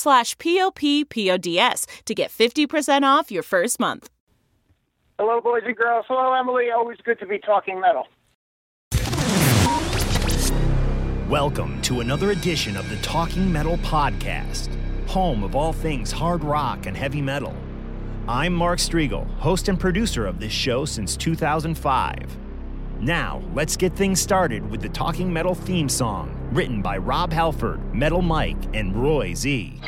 slash 0.00 0.36
p-o-p-p-o-d-s 0.38 1.86
to 2.04 2.14
get 2.14 2.30
50% 2.30 3.02
off 3.04 3.30
your 3.30 3.44
first 3.44 3.78
month. 3.78 4.08
Hello, 5.18 5.40
boys 5.40 5.62
and 5.66 5.76
girls. 5.76 6.06
Hello, 6.08 6.32
Emily. 6.32 6.70
Always 6.70 6.96
good 7.04 7.18
to 7.20 7.26
be 7.26 7.38
talking 7.38 7.78
metal. 7.78 8.06
Welcome 11.28 11.80
to 11.82 12.00
another 12.00 12.30
edition 12.32 12.76
of 12.76 12.88
the 12.88 12.96
Talking 12.96 13.52
Metal 13.52 13.76
Podcast, 13.78 14.74
home 15.06 15.44
of 15.44 15.54
all 15.54 15.72
things 15.72 16.10
hard 16.10 16.42
rock 16.42 16.86
and 16.86 16.96
heavy 16.96 17.22
metal. 17.22 17.54
I'm 18.26 18.52
Mark 18.52 18.78
Strigl, 18.78 19.28
host 19.38 19.68
and 19.68 19.78
producer 19.78 20.26
of 20.26 20.40
this 20.40 20.52
show 20.52 20.84
since 20.84 21.16
2005. 21.16 22.36
Now, 23.00 23.40
let's 23.54 23.78
get 23.78 23.94
things 23.94 24.20
started 24.20 24.70
with 24.70 24.82
the 24.82 24.88
Talking 24.90 25.32
Metal 25.32 25.54
theme 25.54 25.88
song, 25.88 26.36
written 26.52 26.82
by 26.82 26.98
Rob 26.98 27.32
Halford, 27.32 27.94
Metal 27.94 28.20
Mike, 28.20 28.58
and 28.74 28.94
Roy 28.94 29.32
Z. 29.32 29.80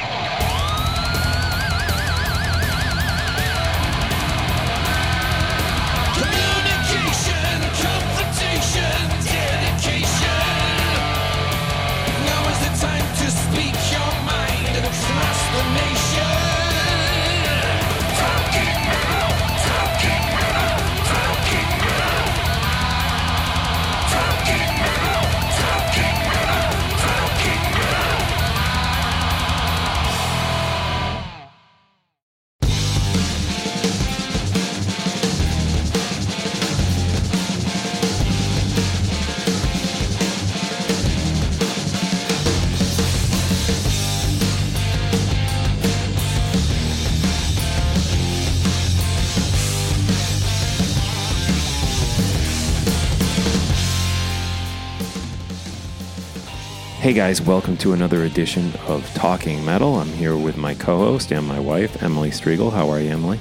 Hey 57.12 57.18
guys, 57.18 57.42
welcome 57.42 57.76
to 57.76 57.92
another 57.92 58.24
edition 58.24 58.72
of 58.86 59.06
Talking 59.12 59.62
Metal. 59.66 59.96
I'm 59.96 60.08
here 60.08 60.34
with 60.34 60.56
my 60.56 60.72
co 60.72 60.96
host 60.96 61.30
and 61.30 61.46
my 61.46 61.60
wife, 61.60 62.02
Emily 62.02 62.30
Strigl. 62.30 62.72
How 62.72 62.88
are 62.88 63.00
you, 63.00 63.10
Emily? 63.10 63.38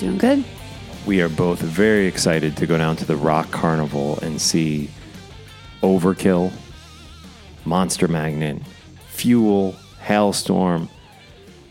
Doing 0.00 0.18
good. 0.18 0.44
We 1.06 1.22
are 1.22 1.28
both 1.28 1.60
very 1.60 2.08
excited 2.08 2.56
to 2.56 2.66
go 2.66 2.76
down 2.76 2.96
to 2.96 3.04
the 3.04 3.14
Rock 3.14 3.52
Carnival 3.52 4.18
and 4.18 4.40
see 4.40 4.90
Overkill, 5.80 6.52
Monster 7.64 8.08
Magnet, 8.08 8.60
Fuel, 9.10 9.76
Halestorm, 10.02 10.88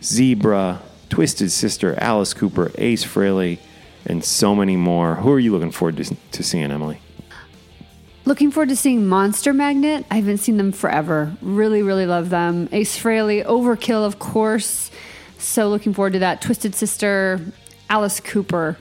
Zebra, 0.01 0.81
Twisted 1.09 1.51
Sister, 1.51 1.99
Alice 1.99 2.33
Cooper, 2.33 2.71
Ace 2.77 3.03
Frehley, 3.03 3.59
and 4.05 4.23
so 4.23 4.55
many 4.55 4.77
more. 4.77 5.15
Who 5.15 5.29
are 5.33 5.39
you 5.39 5.51
looking 5.51 5.71
forward 5.71 5.97
to, 5.97 6.15
to 6.15 6.41
seeing, 6.41 6.71
Emily? 6.71 7.01
Looking 8.25 8.51
forward 8.51 8.69
to 8.69 8.75
seeing 8.77 9.05
Monster 9.05 9.51
Magnet. 9.51 10.05
I 10.09 10.15
haven't 10.15 10.37
seen 10.37 10.55
them 10.55 10.71
forever. 10.71 11.35
Really, 11.41 11.81
really 11.81 12.05
love 12.05 12.29
them. 12.29 12.69
Ace 12.71 12.97
Frehley, 12.97 13.43
Overkill, 13.43 14.05
of 14.05 14.17
course. 14.17 14.91
So 15.37 15.67
looking 15.67 15.93
forward 15.93 16.13
to 16.13 16.19
that. 16.19 16.41
Twisted 16.41 16.73
Sister, 16.73 17.41
Alice 17.89 18.21
Cooper. 18.21 18.77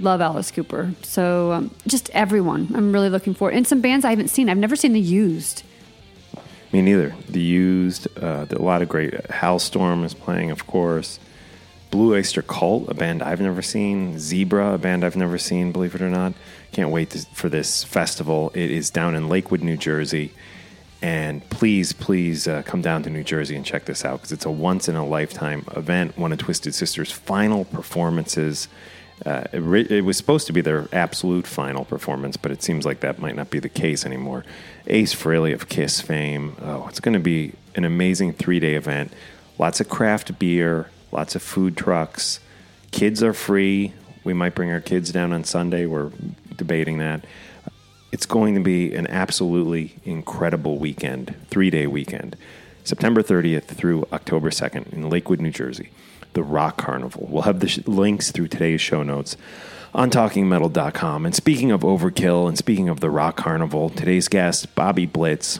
Love 0.00 0.20
Alice 0.20 0.50
Cooper. 0.50 0.92
So 1.02 1.52
um, 1.52 1.74
just 1.86 2.10
everyone. 2.10 2.72
I'm 2.74 2.92
really 2.92 3.10
looking 3.10 3.32
forward. 3.32 3.54
And 3.54 3.64
some 3.64 3.80
bands 3.80 4.04
I 4.04 4.10
haven't 4.10 4.28
seen. 4.28 4.48
I've 4.48 4.58
never 4.58 4.74
seen 4.74 4.92
The 4.92 5.00
Used. 5.00 5.62
Me 6.72 6.82
neither. 6.82 7.14
The 7.28 7.40
Used, 7.40 8.08
uh, 8.20 8.46
a 8.50 8.60
lot 8.60 8.82
of 8.82 8.88
great. 8.88 9.12
Halestorm 9.28 10.04
is 10.04 10.14
playing, 10.14 10.50
of 10.50 10.66
course. 10.66 11.20
Blue 11.90 12.14
Oyster 12.14 12.42
Cult, 12.42 12.88
a 12.88 12.94
band 12.94 13.22
I've 13.22 13.40
never 13.40 13.62
seen. 13.62 14.18
Zebra, 14.18 14.74
a 14.74 14.78
band 14.78 15.04
I've 15.04 15.16
never 15.16 15.38
seen, 15.38 15.72
believe 15.72 15.94
it 15.94 16.02
or 16.02 16.08
not. 16.08 16.32
Can't 16.72 16.90
wait 16.90 17.10
to, 17.10 17.18
for 17.34 17.48
this 17.48 17.84
festival. 17.84 18.50
It 18.54 18.70
is 18.70 18.90
down 18.90 19.14
in 19.14 19.28
Lakewood, 19.28 19.62
New 19.62 19.76
Jersey. 19.76 20.32
And 21.02 21.48
please, 21.48 21.92
please 21.92 22.46
uh, 22.46 22.62
come 22.62 22.82
down 22.82 23.02
to 23.04 23.10
New 23.10 23.24
Jersey 23.24 23.56
and 23.56 23.64
check 23.64 23.86
this 23.86 24.04
out 24.04 24.18
because 24.18 24.32
it's 24.32 24.44
a 24.44 24.50
once 24.50 24.88
in 24.88 24.96
a 24.96 25.06
lifetime 25.06 25.64
event. 25.74 26.18
One 26.18 26.32
of 26.32 26.38
Twisted 26.38 26.74
Sister's 26.74 27.10
final 27.10 27.64
performances. 27.64 28.68
Uh, 29.24 29.44
it, 29.52 29.58
re- 29.58 29.86
it 29.88 30.04
was 30.04 30.16
supposed 30.16 30.46
to 30.46 30.52
be 30.52 30.60
their 30.60 30.88
absolute 30.92 31.46
final 31.46 31.84
performance, 31.84 32.36
but 32.36 32.50
it 32.52 32.62
seems 32.62 32.84
like 32.84 33.00
that 33.00 33.18
might 33.18 33.34
not 33.34 33.50
be 33.50 33.58
the 33.58 33.68
case 33.68 34.04
anymore. 34.04 34.44
Ace 34.86 35.14
Frehley 35.14 35.54
of 35.54 35.68
Kiss 35.68 36.00
fame. 36.00 36.56
Oh, 36.60 36.86
it's 36.88 37.00
going 37.00 37.14
to 37.14 37.20
be 37.20 37.54
an 37.74 37.84
amazing 37.84 38.34
three 38.34 38.60
day 38.60 38.74
event. 38.74 39.12
Lots 39.58 39.80
of 39.80 39.88
craft 39.88 40.38
beer, 40.38 40.90
lots 41.12 41.34
of 41.34 41.42
food 41.42 41.76
trucks. 41.76 42.40
Kids 42.90 43.22
are 43.22 43.34
free. 43.34 43.94
We 44.24 44.34
might 44.34 44.54
bring 44.54 44.70
our 44.70 44.80
kids 44.80 45.12
down 45.12 45.32
on 45.32 45.44
Sunday. 45.44 45.86
We're 45.86 46.10
debating 46.60 46.98
that. 46.98 47.24
It's 48.12 48.26
going 48.26 48.54
to 48.54 48.60
be 48.60 48.94
an 48.94 49.06
absolutely 49.06 49.94
incredible 50.04 50.78
weekend, 50.78 51.34
three 51.48 51.70
day 51.70 51.86
weekend, 51.86 52.36
September 52.84 53.22
30th 53.22 53.64
through 53.64 54.06
October 54.12 54.50
2nd 54.50 54.92
in 54.92 55.08
Lakewood, 55.08 55.40
New 55.40 55.50
Jersey, 55.50 55.90
the 56.34 56.42
Rock 56.42 56.76
Carnival. 56.76 57.26
We'll 57.30 57.42
have 57.42 57.60
the 57.60 57.68
sh- 57.68 57.80
links 57.86 58.30
through 58.30 58.48
today's 58.48 58.80
show 58.82 59.02
notes 59.02 59.36
on 59.94 60.10
talkingmetal.com. 60.10 61.24
And 61.24 61.34
speaking 61.34 61.72
of 61.72 61.80
overkill 61.80 62.46
and 62.46 62.58
speaking 62.58 62.90
of 62.90 63.00
the 63.00 63.08
Rock 63.08 63.36
Carnival, 63.38 63.88
today's 63.88 64.28
guest, 64.28 64.74
Bobby 64.74 65.06
Blitz, 65.06 65.58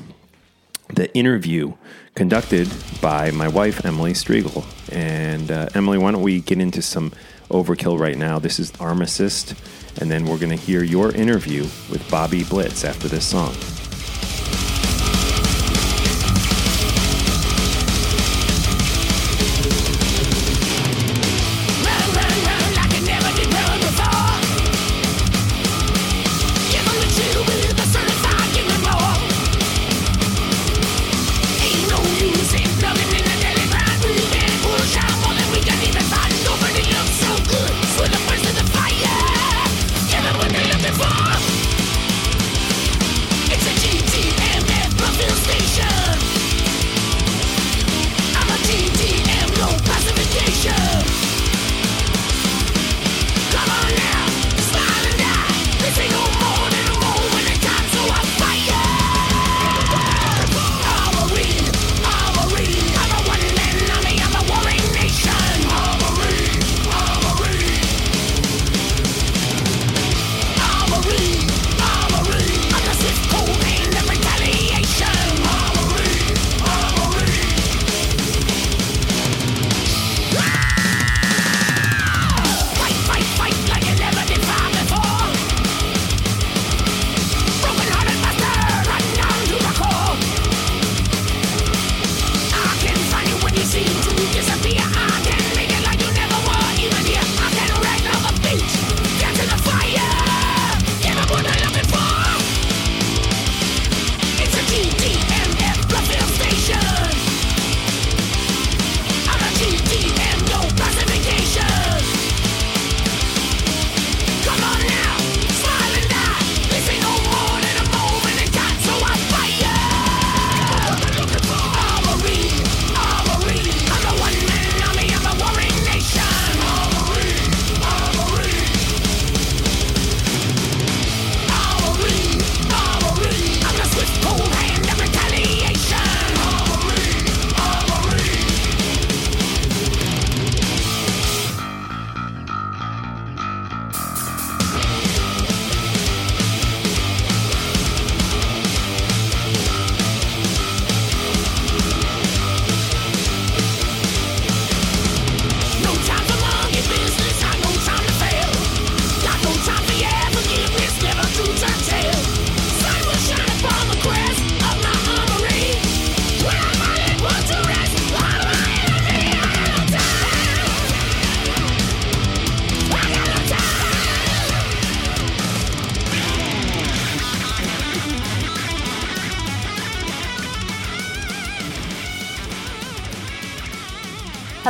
the 0.94 1.12
interview 1.16 1.72
conducted 2.14 2.68
by 3.00 3.30
my 3.30 3.48
wife, 3.48 3.84
Emily 3.86 4.12
Strigl. 4.12 4.64
And 4.92 5.50
uh, 5.50 5.68
Emily, 5.74 5.96
why 5.96 6.10
don't 6.10 6.22
we 6.22 6.40
get 6.40 6.60
into 6.60 6.82
some 6.82 7.12
overkill 7.48 7.98
right 7.98 8.18
now? 8.18 8.38
This 8.38 8.58
is 8.58 8.72
Armorist, 8.80 9.54
and 10.00 10.10
then 10.10 10.24
we're 10.24 10.38
going 10.38 10.50
to 10.50 10.56
hear 10.56 10.82
your 10.82 11.12
interview 11.12 11.62
with 11.90 12.06
Bobby 12.10 12.44
Blitz 12.44 12.84
after 12.84 13.08
this 13.08 13.26
song. 13.26 13.54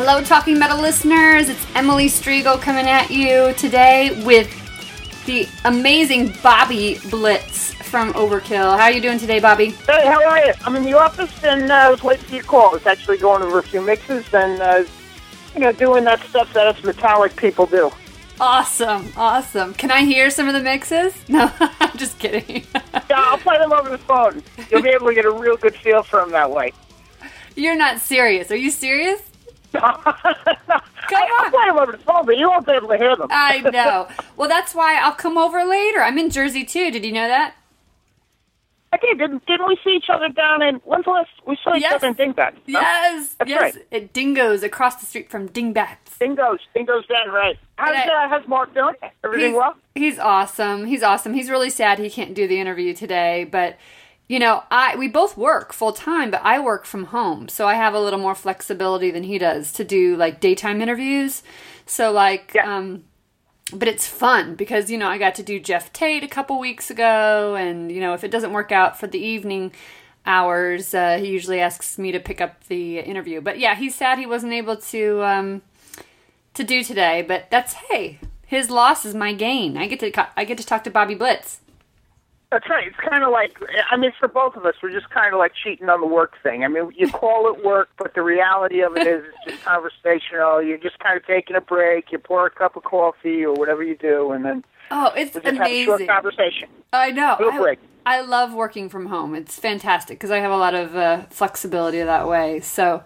Hello, 0.02 0.22
Talking 0.22 0.58
Metal 0.58 0.80
listeners. 0.80 1.50
It's 1.50 1.66
Emily 1.74 2.06
Strigl 2.06 2.58
coming 2.58 2.86
at 2.86 3.10
you 3.10 3.52
today 3.58 4.24
with 4.24 4.48
the 5.26 5.46
amazing 5.66 6.32
Bobby 6.42 6.98
Blitz 7.10 7.74
from 7.74 8.14
Overkill. 8.14 8.78
How 8.78 8.84
are 8.84 8.92
you 8.92 9.02
doing 9.02 9.18
today, 9.18 9.40
Bobby? 9.40 9.72
Hey, 9.86 10.06
how 10.06 10.26
are 10.26 10.38
you? 10.38 10.54
I'm 10.64 10.74
in 10.74 10.84
the 10.84 10.94
office 10.94 11.44
and 11.44 11.70
uh, 11.70 11.74
I 11.74 11.90
was 11.90 12.02
waiting 12.02 12.24
for 12.24 12.34
your 12.34 12.44
call. 12.44 12.70
I 12.70 12.72
was 12.72 12.86
actually 12.86 13.18
going 13.18 13.42
over 13.42 13.58
a 13.58 13.62
few 13.62 13.82
mixes 13.82 14.24
and, 14.32 14.62
uh, 14.62 14.84
you 15.52 15.60
know, 15.60 15.70
doing 15.70 16.04
that 16.04 16.20
stuff 16.22 16.50
that 16.54 16.66
us 16.66 16.82
metallic 16.82 17.36
people 17.36 17.66
do. 17.66 17.90
Awesome, 18.40 19.12
awesome. 19.18 19.74
Can 19.74 19.90
I 19.90 20.06
hear 20.06 20.30
some 20.30 20.48
of 20.48 20.54
the 20.54 20.62
mixes? 20.62 21.12
No, 21.28 21.52
I'm 21.60 21.96
just 21.98 22.18
kidding. 22.18 22.64
Yeah, 22.74 23.00
I'll 23.10 23.36
play 23.36 23.58
them 23.58 23.74
over 23.74 23.90
the 23.90 23.98
phone. 23.98 24.42
You'll 24.70 24.80
be 24.80 24.88
able 24.88 25.08
to 25.08 25.14
get 25.14 25.26
a 25.26 25.30
real 25.30 25.58
good 25.58 25.74
feel 25.74 26.02
for 26.02 26.20
them 26.20 26.30
that 26.30 26.50
way. 26.50 26.72
You're 27.54 27.76
not 27.76 27.98
serious. 27.98 28.50
Are 28.50 28.56
you 28.56 28.70
serious? 28.70 29.29
Come 29.72 31.26
I'll 31.40 31.50
play 31.50 31.66
them 31.66 31.78
over 31.78 31.92
the 31.92 31.98
phone, 31.98 32.24
but 32.26 32.36
you 32.36 32.48
won't 32.48 32.66
be 32.66 32.72
able 32.72 32.88
to 32.88 32.96
hear 32.96 33.16
them. 33.16 33.28
I 33.30 33.60
know. 33.60 34.08
Well, 34.36 34.48
that's 34.48 34.74
why 34.74 34.98
I'll 34.98 35.12
come 35.14 35.36
over 35.36 35.64
later. 35.64 36.00
I'm 36.00 36.16
in 36.18 36.30
Jersey 36.30 36.64
too. 36.64 36.90
Did 36.90 37.04
you 37.04 37.12
know 37.12 37.28
that? 37.28 37.54
I 38.92 38.96
did. 38.96 39.18
Didn't, 39.18 39.44
didn't 39.46 39.66
we 39.68 39.78
see 39.84 39.90
each 39.96 40.08
other 40.08 40.28
down 40.30 40.62
in, 40.62 40.76
when's 40.76 41.04
the 41.04 41.10
last, 41.10 41.28
we 41.46 41.56
saw 41.62 41.74
each 41.76 41.82
Yes. 41.82 41.94
other 42.02 42.08
in 42.08 42.14
Dingbat? 42.14 42.54
no? 42.66 42.80
Yes, 42.80 43.34
That's 43.38 43.50
yes. 43.50 43.60
right. 43.60 43.86
At 43.92 44.12
Dingo's 44.12 44.62
across 44.62 44.96
the 44.96 45.06
street 45.06 45.30
from 45.30 45.46
Dingbats. 45.48 46.18
Dingoes. 46.18 46.58
Dingoes 46.74 47.06
down, 47.06 47.28
right. 47.32 47.56
How's, 47.76 47.94
I- 47.94 48.08
uh, 48.24 48.28
how's 48.28 48.48
Mark 48.48 48.74
doing? 48.74 48.94
Everything 49.24 49.50
he's, 49.50 49.56
well? 49.56 49.76
He's 49.94 50.18
awesome. 50.18 50.86
He's 50.86 51.02
awesome. 51.02 51.34
He's 51.34 51.50
really 51.50 51.70
sad 51.70 51.98
he 51.98 52.08
can't 52.10 52.34
do 52.34 52.48
the 52.48 52.58
interview 52.58 52.94
today, 52.94 53.44
but 53.44 53.76
you 54.30 54.38
know, 54.38 54.62
I 54.70 54.94
we 54.94 55.08
both 55.08 55.36
work 55.36 55.72
full 55.72 55.92
time, 55.92 56.30
but 56.30 56.40
I 56.44 56.60
work 56.60 56.84
from 56.84 57.06
home, 57.06 57.48
so 57.48 57.66
I 57.66 57.74
have 57.74 57.94
a 57.94 58.00
little 58.00 58.20
more 58.20 58.36
flexibility 58.36 59.10
than 59.10 59.24
he 59.24 59.38
does 59.38 59.72
to 59.72 59.82
do 59.82 60.16
like 60.16 60.38
daytime 60.38 60.80
interviews. 60.80 61.42
So 61.84 62.12
like, 62.12 62.52
Yeah. 62.54 62.76
um, 62.76 63.02
but 63.72 63.88
it's 63.88 64.06
fun 64.06 64.54
because 64.54 64.88
you 64.88 64.98
know 64.98 65.08
I 65.08 65.18
got 65.18 65.34
to 65.34 65.42
do 65.42 65.58
Geoff 65.58 65.92
Tate 65.92 66.22
a 66.22 66.28
couple 66.28 66.60
weeks 66.60 66.92
ago, 66.92 67.56
and 67.56 67.90
you 67.90 68.00
know 68.00 68.14
if 68.14 68.22
it 68.22 68.30
doesn't 68.30 68.52
work 68.52 68.70
out 68.70 68.96
for 69.00 69.08
the 69.08 69.18
evening 69.18 69.72
hours, 70.24 70.94
uh, 70.94 71.18
he 71.18 71.26
usually 71.26 71.58
asks 71.58 71.98
me 71.98 72.12
to 72.12 72.20
pick 72.20 72.40
up 72.40 72.64
the 72.68 73.00
interview. 73.00 73.40
But 73.40 73.58
yeah, 73.58 73.74
he's 73.74 73.96
sad 73.96 74.20
he 74.20 74.26
wasn't 74.26 74.52
able 74.52 74.76
to 74.76 75.24
um, 75.24 75.62
to 76.54 76.62
do 76.62 76.84
today, 76.84 77.24
but 77.26 77.50
that's 77.50 77.72
hey, 77.72 78.20
his 78.46 78.70
loss 78.70 79.04
is 79.04 79.14
my 79.16 79.32
gain. 79.34 79.76
I 79.76 79.88
get 79.88 79.98
to 80.00 80.28
I 80.36 80.44
get 80.44 80.58
to 80.58 80.64
talk 80.64 80.84
to 80.84 80.90
Bobby 80.90 81.16
Blitz. 81.16 81.58
That's 82.50 82.68
right. 82.68 82.88
It's 82.88 82.96
kind 82.96 83.22
of 83.22 83.30
like, 83.30 83.56
I 83.90 83.96
mean, 83.96 84.10
for 84.18 84.26
both 84.26 84.56
of 84.56 84.66
us, 84.66 84.74
we're 84.82 84.90
just 84.90 85.08
kind 85.10 85.32
of 85.32 85.38
like 85.38 85.52
cheating 85.54 85.88
on 85.88 86.00
the 86.00 86.06
work 86.06 86.32
thing. 86.42 86.64
I 86.64 86.68
mean, 86.68 86.90
you 86.96 87.08
call 87.08 87.52
it 87.52 87.64
work, 87.64 87.90
but 87.96 88.14
the 88.14 88.22
reality 88.22 88.80
of 88.80 88.96
it 88.96 89.06
is 89.06 89.24
it's 89.24 89.52
just 89.52 89.64
conversational. 89.64 90.60
You're 90.60 90.78
just 90.78 90.98
kind 90.98 91.16
of 91.16 91.24
taking 91.24 91.54
a 91.54 91.60
break. 91.60 92.10
You 92.10 92.18
pour 92.18 92.46
a 92.46 92.50
cup 92.50 92.74
of 92.74 92.82
coffee 92.82 93.44
or 93.44 93.54
whatever 93.54 93.84
you 93.84 93.96
do, 93.96 94.32
and 94.32 94.44
then 94.44 94.64
Oh, 94.90 95.12
it's 95.16 95.34
we 95.34 95.40
just 95.40 95.56
have 95.56 95.66
a 95.66 95.84
short 95.84 96.00
amazing. 96.00 96.06
conversation. 96.08 96.68
I 96.92 97.12
know. 97.12 97.36
Real 97.38 97.50
I, 97.52 97.58
quick. 97.58 97.78
I 98.04 98.20
love 98.22 98.52
working 98.52 98.88
from 98.88 99.06
home. 99.06 99.34
It's 99.34 99.56
fantastic 99.56 100.18
because 100.18 100.32
I 100.32 100.38
have 100.38 100.50
a 100.50 100.56
lot 100.56 100.74
of 100.74 100.96
uh, 100.96 101.22
flexibility 101.30 102.02
that 102.02 102.26
way. 102.26 102.58
So 102.60 103.04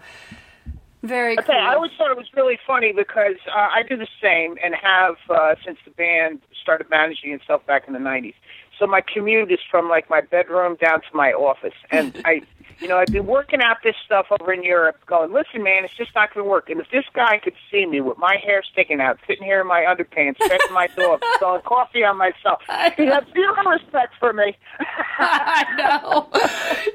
very 1.03 1.35
cool. 1.35 1.43
Okay, 1.43 1.59
I 1.59 1.75
always 1.75 1.91
thought 1.97 2.09
it 2.09 2.17
was 2.17 2.25
really 2.35 2.57
funny 2.65 2.91
because 2.91 3.35
uh, 3.47 3.59
I 3.59 3.83
do 3.87 3.95
the 3.97 4.07
same 4.19 4.55
and 4.63 4.73
have 4.73 5.15
uh, 5.29 5.53
since 5.63 5.77
the 5.85 5.91
band 5.91 6.41
started 6.59 6.89
managing 6.89 7.31
itself 7.33 7.63
back 7.67 7.83
in 7.87 7.93
the 7.93 7.99
'90s. 7.99 8.33
So 8.79 8.87
my 8.87 9.01
commute 9.01 9.51
is 9.51 9.59
from 9.69 9.89
like 9.89 10.09
my 10.09 10.21
bedroom 10.21 10.77
down 10.81 11.01
to 11.01 11.07
my 11.13 11.31
office, 11.31 11.73
and 11.91 12.21
I, 12.25 12.41
you 12.79 12.87
know, 12.87 12.97
I've 12.97 13.07
been 13.07 13.25
working 13.25 13.61
out 13.61 13.77
this 13.83 13.95
stuff 14.05 14.27
over 14.31 14.51
in 14.51 14.63
Europe. 14.63 14.97
Going, 15.05 15.31
listen, 15.31 15.63
man, 15.63 15.85
it's 15.85 15.95
just 15.95 16.13
not 16.13 16.33
going 16.33 16.45
to 16.45 16.49
work. 16.49 16.69
And 16.69 16.81
if 16.81 16.89
this 16.91 17.05
guy 17.13 17.39
could 17.41 17.53
see 17.71 17.85
me 17.85 18.01
with 18.01 18.17
my 18.17 18.37
hair 18.43 18.61
sticking 18.69 18.99
out, 18.99 19.17
sitting 19.27 19.43
here 19.43 19.61
in 19.61 19.67
my 19.67 19.81
underpants, 19.81 20.37
petting 20.39 20.73
my 20.73 20.87
dog, 20.87 21.23
spilling 21.35 21.61
coffee 21.61 22.03
on 22.03 22.17
myself, 22.17 22.61
he 22.97 23.05
has 23.05 23.23
zero 23.33 23.63
respect 23.69 24.13
for 24.19 24.33
me. 24.33 24.57
I 25.17 25.65
know. 25.77 26.29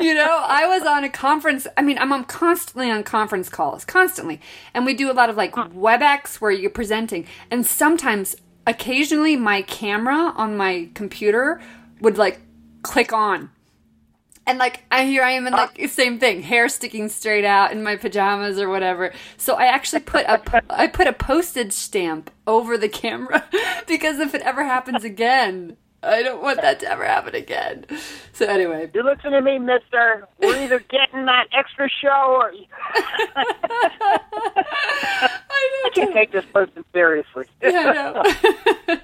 you 0.00 0.14
know, 0.14 0.44
I 0.46 0.66
was 0.66 0.82
on 0.87 1.04
a 1.04 1.10
conference. 1.10 1.66
I 1.76 1.82
mean, 1.82 1.99
I'm 1.99 2.12
on 2.12 2.25
constantly 2.25 2.90
on 2.90 3.02
conference 3.02 3.49
calls, 3.49 3.84
constantly. 3.84 4.40
And 4.75 4.84
we 4.84 4.94
do 4.94 5.10
a 5.10 5.14
lot 5.14 5.30
of 5.30 5.37
like 5.37 5.54
WebEx 5.54 6.40
where 6.40 6.50
you're 6.50 6.70
presenting. 6.70 7.26
And 7.50 7.66
sometimes, 7.66 8.37
occasionally, 8.70 9.36
my 9.36 9.62
camera 9.62 10.32
on 10.36 10.56
my 10.56 10.88
computer 10.94 11.60
would 12.00 12.16
like 12.16 12.40
click 12.82 13.12
on. 13.12 13.50
And 14.46 14.58
like, 14.58 14.84
I 14.90 15.04
here 15.04 15.22
I 15.22 15.32
am 15.32 15.46
in 15.46 15.52
like 15.52 15.74
the 15.74 15.86
same 15.86 16.18
thing, 16.18 16.42
hair 16.42 16.68
sticking 16.68 17.08
straight 17.08 17.44
out 17.44 17.72
in 17.72 17.82
my 17.82 17.96
pajamas 17.96 18.58
or 18.58 18.68
whatever. 18.68 19.12
So 19.36 19.54
I 19.54 19.66
actually 19.66 20.00
put 20.00 20.24
a 20.26 20.62
I 20.70 20.86
put 20.86 21.06
a 21.06 21.12
postage 21.12 21.72
stamp 21.72 22.30
over 22.46 22.78
the 22.78 22.88
camera 22.88 23.46
because 23.86 24.18
if 24.18 24.34
it 24.34 24.42
ever 24.42 24.64
happens 24.64 25.04
again, 25.04 25.76
I 26.02 26.23
don't 26.23 26.42
want 26.42 26.62
that 26.62 26.80
to 26.80 26.90
ever 26.90 27.04
happen 27.04 27.35
again. 27.35 27.85
So 28.33 28.47
anyway, 28.47 28.90
You 28.95 29.02
listen 29.02 29.33
to 29.33 29.40
me, 29.42 29.59
Mister. 29.59 30.26
We're 30.40 30.62
either 30.62 30.78
getting 30.78 31.26
that 31.26 31.49
extra 31.52 31.88
show 31.90 32.38
or 32.40 32.50
I 34.92 35.83
I 35.85 35.90
can't 35.95 36.12
take 36.14 36.33
this 36.33 36.45
person 36.47 36.85
seriously. 36.92 37.47
Know. 37.62 38.23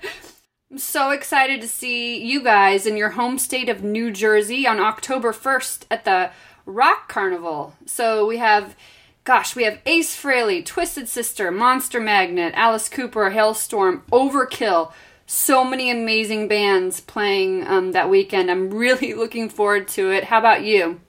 I'm 0.71 0.79
so 0.79 1.11
excited 1.11 1.61
to 1.61 1.69
see 1.69 2.21
you 2.25 2.43
guys 2.43 2.87
in 2.87 2.97
your 2.97 3.11
home 3.11 3.39
state 3.39 3.69
of 3.69 3.85
New 3.85 4.11
Jersey 4.11 4.67
on 4.67 4.81
October 4.81 5.33
1st 5.33 5.85
at 5.91 6.05
the 6.05 6.31
Rock 6.67 7.09
Carnival. 7.09 7.75
So 7.87 8.27
we 8.27 8.39
have, 8.39 8.75
gosh, 9.23 9.55
we 9.55 9.63
have 9.63 9.79
Ace 9.87 10.21
Frehley, 10.21 10.65
Twisted 10.67 11.09
Sister, 11.09 11.53
Monster 11.53 12.01
Magnet, 12.01 12.53
Alice 12.57 12.89
Cooper, 12.89 13.31
Halestorm, 13.31 14.03
Overkill. 14.11 14.93
So 15.27 15.65
many 15.65 15.91
amazing 15.91 16.49
bands 16.49 17.01
playing 17.01 17.67
um, 17.67 17.93
that 17.93 18.09
weekend. 18.09 18.51
I'm 18.51 18.71
really 18.71 19.13
looking 19.23 19.49
forward 19.49 19.89
to 19.89 20.11
it. 20.11 20.25
How 20.25 20.39
about 20.39 20.65
you? 20.65 21.01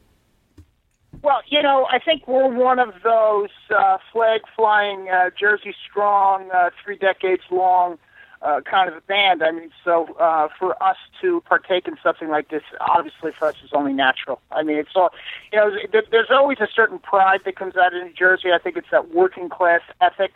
Well, 1.21 1.41
you 1.47 1.61
know, 1.61 1.87
I 1.91 1.99
think 1.99 2.27
we're 2.27 2.47
one 2.47 2.79
of 2.79 2.93
those 3.03 3.49
uh, 3.75 3.97
flag 4.11 4.41
flying, 4.55 5.09
uh, 5.09 5.31
Jersey 5.39 5.73
strong, 5.89 6.49
uh, 6.51 6.69
three 6.83 6.97
decades 6.97 7.41
long 7.49 7.97
uh, 8.41 8.61
kind 8.61 8.89
of 8.89 8.95
a 8.95 9.01
band. 9.01 9.43
I 9.43 9.51
mean, 9.51 9.71
so 9.83 10.15
uh, 10.19 10.47
for 10.59 10.81
us 10.81 10.97
to 11.21 11.41
partake 11.41 11.87
in 11.87 11.95
something 12.03 12.29
like 12.29 12.49
this, 12.49 12.63
obviously 12.81 13.31
for 13.31 13.47
us 13.47 13.55
is 13.63 13.71
only 13.73 13.93
natural. 13.93 14.39
I 14.51 14.63
mean, 14.63 14.77
it's 14.77 14.95
all, 14.95 15.09
you 15.51 15.59
know, 15.59 15.71
there's 16.11 16.29
always 16.29 16.59
a 16.59 16.67
certain 16.73 16.99
pride 16.99 17.41
that 17.45 17.55
comes 17.55 17.75
out 17.75 17.95
of 17.95 18.03
New 18.03 18.13
Jersey. 18.13 18.49
I 18.53 18.59
think 18.59 18.77
it's 18.77 18.91
that 18.91 19.13
working 19.13 19.49
class 19.49 19.81
ethic 20.01 20.35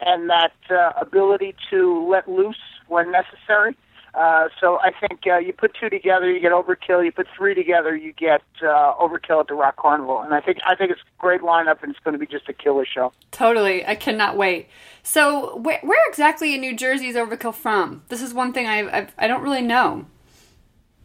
and 0.00 0.30
that 0.30 0.52
uh, 0.70 0.92
ability 1.00 1.54
to 1.70 2.08
let 2.08 2.28
loose 2.28 2.56
when 2.90 3.10
necessary. 3.10 3.74
Uh, 4.14 4.48
so 4.60 4.78
I 4.80 4.90
think 4.90 5.20
uh, 5.26 5.38
you 5.38 5.52
put 5.52 5.72
two 5.78 5.88
together, 5.88 6.30
you 6.30 6.40
get 6.40 6.52
Overkill. 6.52 7.04
You 7.04 7.12
put 7.12 7.28
three 7.36 7.54
together, 7.54 7.94
you 7.94 8.12
get 8.12 8.42
uh, 8.62 8.94
Overkill 8.94 9.40
at 9.40 9.48
the 9.48 9.54
Rock 9.54 9.76
Carnival. 9.76 10.20
And 10.20 10.34
I 10.34 10.40
think 10.40 10.58
I 10.66 10.74
think 10.74 10.90
it's 10.90 11.00
a 11.00 11.20
great 11.20 11.42
lineup, 11.42 11.82
and 11.82 11.92
it's 11.92 12.00
going 12.00 12.14
to 12.14 12.18
be 12.18 12.26
just 12.26 12.48
a 12.48 12.52
killer 12.52 12.84
show. 12.84 13.12
Totally. 13.30 13.86
I 13.86 13.94
cannot 13.94 14.36
wait. 14.36 14.68
So, 15.02 15.56
where, 15.56 15.78
where 15.82 16.00
exactly 16.08 16.54
in 16.54 16.60
New 16.60 16.76
Jersey 16.76 17.06
is 17.06 17.16
Overkill 17.16 17.54
from? 17.54 18.02
This 18.08 18.20
is 18.20 18.34
one 18.34 18.52
thing 18.52 18.66
I 18.66 18.98
I've, 18.98 19.14
I 19.16 19.28
don't 19.28 19.42
really 19.42 19.62
know. 19.62 20.06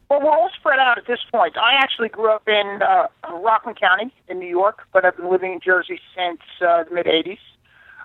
Well, 0.10 0.22
we're 0.22 0.32
all 0.32 0.52
spread 0.58 0.80
out 0.80 0.98
at 0.98 1.08
this 1.08 1.20
point. 1.32 1.58
I 1.58 1.74
actually 1.80 2.10
grew 2.10 2.32
up 2.32 2.48
in 2.48 2.80
uh, 2.82 3.08
Rockland 3.32 3.80
County 3.80 4.14
in 4.28 4.38
New 4.38 4.48
York, 4.48 4.84
but 4.94 5.04
I've 5.04 5.18
been 5.18 5.32
living 5.32 5.54
in 5.54 5.60
Jersey 5.60 6.00
since 6.16 6.42
uh, 6.62 6.84
the 6.84 6.94
mid 6.94 7.06
'80s. 7.06 7.38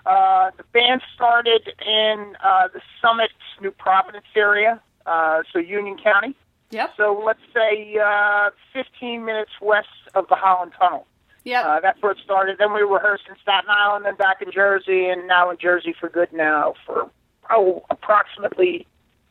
Uh, 0.05 0.51
the 0.57 0.63
band 0.73 1.01
started 1.15 1.73
in 1.85 2.35
uh, 2.43 2.67
the 2.73 2.81
Summit, 3.01 3.31
New 3.61 3.71
Providence 3.71 4.25
area, 4.35 4.81
uh, 5.05 5.43
so 5.51 5.59
Union 5.59 5.97
County. 5.97 6.35
Yep. 6.71 6.93
So 6.97 7.21
let's 7.25 7.41
say 7.53 7.97
uh, 8.03 8.49
15 8.73 9.25
minutes 9.25 9.51
west 9.61 9.87
of 10.15 10.27
the 10.29 10.35
Holland 10.35 10.71
Tunnel. 10.79 11.05
Yep. 11.43 11.65
Uh, 11.65 11.79
that's 11.81 12.01
where 12.01 12.13
it 12.13 12.19
started. 12.23 12.57
Then 12.59 12.73
we 12.73 12.81
rehearsed 12.81 13.23
in 13.29 13.35
Staten 13.41 13.69
Island, 13.69 14.05
then 14.05 14.15
back 14.15 14.41
in 14.41 14.51
Jersey, 14.51 15.07
and 15.07 15.27
now 15.27 15.49
in 15.49 15.57
Jersey 15.57 15.93
for 15.99 16.07
good 16.09 16.31
now 16.31 16.75
for 16.85 17.09
oh 17.49 17.83
approximately 17.89 18.87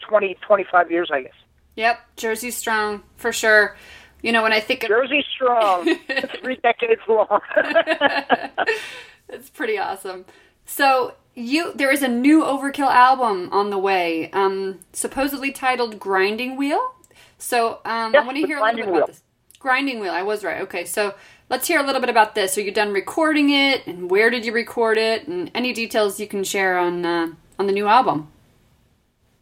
20, 0.09 0.37
25 0.47 0.91
years, 0.91 1.11
I 1.13 1.23
guess. 1.23 1.33
Yep. 1.77 2.01
Jersey 2.17 2.51
strong 2.51 3.03
for 3.17 3.33
sure. 3.33 3.77
You 4.23 4.33
know 4.33 4.43
when 4.43 4.53
I 4.53 4.61
think 4.61 4.83
of 4.83 4.89
Jersey 4.89 5.25
strong, 5.35 5.85
three 6.43 6.57
decades 6.57 7.01
long. 7.09 7.41
it's 9.29 9.49
pretty 9.49 9.79
awesome. 9.79 10.27
So 10.71 11.15
you 11.35 11.73
there 11.75 11.91
is 11.91 12.01
a 12.01 12.09
new 12.09 12.45
Overkill 12.45 12.87
album 12.87 13.49
on 13.51 13.71
the 13.71 13.77
way, 13.77 14.31
um, 14.31 14.79
supposedly 14.93 15.51
titled 15.51 15.99
Grinding 15.99 16.57
Wheel. 16.57 16.95
So 17.39 17.81
um, 17.85 18.15
I 18.15 18.21
want 18.21 18.37
to 18.37 18.47
hear 18.47 18.59
a 18.59 18.63
little 18.63 18.77
bit 18.77 18.85
about 18.87 18.95
Wheel. 18.95 19.07
this. 19.09 19.23
Grinding 19.59 19.99
Wheel. 19.99 20.13
I 20.13 20.23
was 20.23 20.45
right. 20.45 20.61
Okay, 20.63 20.85
so 20.85 21.15
let's 21.49 21.67
hear 21.67 21.81
a 21.81 21.83
little 21.83 22.01
bit 22.01 22.09
about 22.09 22.37
this. 22.37 22.57
Are 22.57 22.61
you 22.61 22.71
done 22.71 22.93
recording 22.93 23.51
it, 23.51 23.85
and 23.85 24.09
where 24.09 24.31
did 24.31 24.47
you 24.47 24.53
record 24.53 24.97
it, 24.97 25.27
and 25.27 25.51
any 25.57 25.73
details 25.73 26.21
you 26.21 26.29
can 26.29 26.45
share 26.45 26.79
on 26.79 27.05
uh, 27.05 27.33
on 27.59 27.67
the 27.67 27.73
new 27.73 27.89
album? 27.89 28.29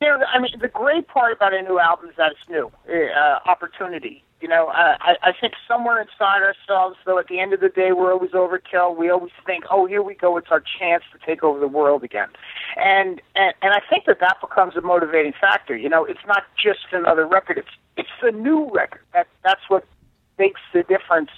know, 0.01 0.19
I 0.33 0.39
mean, 0.39 0.53
the 0.59 0.69
great 0.69 1.09
part 1.09 1.35
about 1.35 1.53
a 1.53 1.61
new 1.61 1.79
album 1.79 2.09
is 2.09 2.17
that 2.17 2.33
it's 2.33 2.49
new, 2.49 2.73
uh, 2.89 3.39
opportunity. 3.47 4.25
You 4.41 4.47
know, 4.47 4.69
uh, 4.69 4.97
I, 5.01 5.17
I 5.23 5.33
think 5.39 5.55
somewhere 5.67 6.01
inside 6.01 6.43
ourselves, 6.43 6.97
though, 7.05 7.19
at 7.19 7.27
the 7.27 7.41
end 7.41 7.53
of 7.53 7.61
the 7.61 7.69
day, 7.69 7.91
we're 7.91 8.13
always 8.13 8.31
overkill. 8.31 8.97
We 8.97 9.11
always 9.11 9.33
think, 9.45 9.65
oh, 9.69 9.87
here 9.87 10.03
we 10.03 10.15
go, 10.15 10.37
it's 10.37 10.47
our 10.51 10.63
chance 10.79 11.03
to 11.13 11.19
take 11.27 11.43
over 11.43 11.59
the 11.59 11.67
world 11.67 12.05
again. 12.05 12.29
And 12.77 13.21
and, 13.35 13.53
and 13.63 13.75
I 13.75 13.81
think 13.91 14.05
that 14.07 14.21
that 14.21 14.37
becomes 14.41 14.77
a 14.77 14.81
motivating 14.81 15.33
factor. 15.41 15.77
You 15.77 15.89
know, 15.89 16.05
it's 16.05 16.25
not 16.27 16.45
just 16.57 16.93
another 16.93 17.27
record; 17.27 17.59
it's 17.59 17.69
it's 17.97 18.09
a 18.23 18.31
new 18.31 18.71
record. 18.73 19.01
That 19.13 19.27
that's 19.43 19.63
what 19.69 19.85
makes 20.39 20.61
the 20.73 20.85
difference 20.85 21.31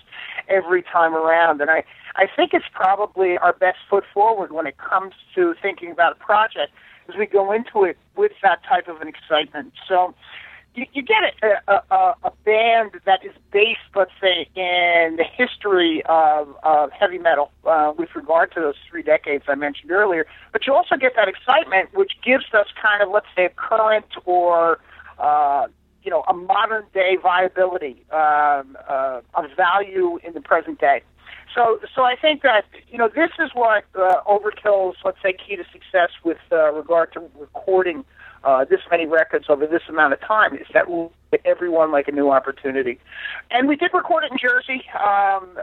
every 0.48 0.82
time 0.82 1.14
around. 1.14 1.62
And 1.62 1.70
I 1.70 1.84
I 2.16 2.26
think 2.34 2.52
it's 2.52 2.66
probably 2.72 3.38
our 3.38 3.54
best 3.54 3.78
foot 3.88 4.04
forward 4.12 4.52
when 4.52 4.66
it 4.66 4.76
comes 4.76 5.14
to 5.34 5.54
thinking 5.62 5.90
about 5.90 6.12
a 6.12 6.16
project 6.16 6.72
as 7.08 7.16
we 7.16 7.26
go 7.26 7.50
into 7.52 7.84
it 7.84 7.96
with 8.16 8.32
that 8.42 8.60
type 8.68 8.88
of 8.88 9.00
an 9.00 9.08
excitement. 9.08 9.72
So 9.88 10.14
you, 10.74 10.86
you 10.92 11.02
get 11.02 11.34
a, 11.42 11.82
a, 11.90 12.14
a 12.24 12.32
band 12.44 12.92
that 13.04 13.24
is 13.24 13.32
based, 13.52 13.80
let's 13.94 14.12
say, 14.20 14.48
in 14.54 15.16
the 15.16 15.24
history 15.24 16.02
of, 16.06 16.54
of 16.62 16.90
heavy 16.92 17.18
metal 17.18 17.50
uh, 17.64 17.92
with 17.96 18.08
regard 18.14 18.52
to 18.52 18.60
those 18.60 18.76
three 18.88 19.02
decades 19.02 19.44
I 19.48 19.54
mentioned 19.54 19.90
earlier, 19.90 20.26
but 20.52 20.66
you 20.66 20.74
also 20.74 20.96
get 20.96 21.12
that 21.16 21.28
excitement, 21.28 21.90
which 21.94 22.12
gives 22.24 22.44
us 22.54 22.66
kind 22.80 23.02
of, 23.02 23.10
let's 23.10 23.26
say, 23.36 23.46
a 23.46 23.50
current 23.50 24.06
or 24.24 24.78
uh, 25.18 25.66
you 26.02 26.10
know, 26.10 26.22
a 26.28 26.32
modern 26.32 26.84
day 26.94 27.16
viability 27.22 28.04
um, 28.10 28.76
uh, 28.88 29.20
of 29.34 29.44
value 29.56 30.18
in 30.24 30.32
the 30.32 30.40
present 30.40 30.80
day. 30.80 31.02
So, 31.54 31.80
so 31.94 32.02
I 32.02 32.14
think 32.16 32.42
that 32.42 32.64
you 32.88 32.96
know 32.96 33.08
this 33.08 33.30
is 33.38 33.50
what 33.54 33.84
uh, 33.94 34.22
Overkill's, 34.26 34.96
let's 35.04 35.18
say, 35.22 35.32
key 35.32 35.56
to 35.56 35.64
success 35.72 36.10
with 36.24 36.38
uh, 36.52 36.72
regard 36.72 37.12
to 37.14 37.28
recording 37.38 38.04
uh, 38.44 38.64
this 38.64 38.80
many 38.90 39.06
records 39.06 39.46
over 39.48 39.66
this 39.66 39.82
amount 39.88 40.12
of 40.12 40.20
time 40.20 40.54
is 40.54 40.66
that 40.72 40.88
we'll 40.88 41.12
get 41.30 41.42
everyone 41.44 41.92
like 41.92 42.08
a 42.08 42.12
new 42.12 42.30
opportunity. 42.30 42.98
And 43.50 43.68
we 43.68 43.76
did 43.76 43.90
record 43.92 44.24
it 44.24 44.32
in 44.32 44.38
Jersey. 44.38 44.84
Um, 44.94 45.58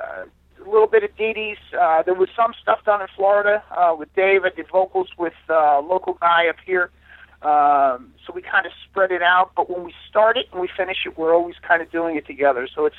a 0.66 0.70
little 0.70 0.88
bit 0.88 1.04
of 1.04 1.16
Dee 1.18 1.34
Dee's. 1.34 1.58
Uh, 1.80 2.04
there 2.04 2.14
was 2.14 2.30
some 2.36 2.54
stuff 2.62 2.80
done 2.86 3.02
in 3.02 3.08
Florida 3.16 3.64
uh, 3.72 3.96
with 3.98 4.14
Dave. 4.16 4.44
I 4.44 4.50
did 4.50 4.68
vocals 4.70 5.10
with 5.18 5.34
uh, 5.50 5.80
a 5.80 5.82
local 5.82 6.14
guy 6.14 6.48
up 6.48 6.58
here. 6.66 6.92
Um, 7.42 8.14
so 8.26 8.34
we 8.34 8.42
kind 8.42 8.66
of 8.66 8.72
spread 8.90 9.12
it 9.12 9.22
out. 9.22 9.52
But 9.56 9.70
when 9.70 9.84
we 9.84 9.94
start 10.10 10.38
it 10.38 10.48
and 10.52 10.62
we 10.62 10.70
finish 10.76 10.98
it, 11.06 11.18
we're 11.18 11.34
always 11.34 11.56
kind 11.68 11.82
of 11.82 11.92
doing 11.92 12.16
it 12.16 12.26
together. 12.26 12.68
So 12.74 12.86
it's, 12.86 12.96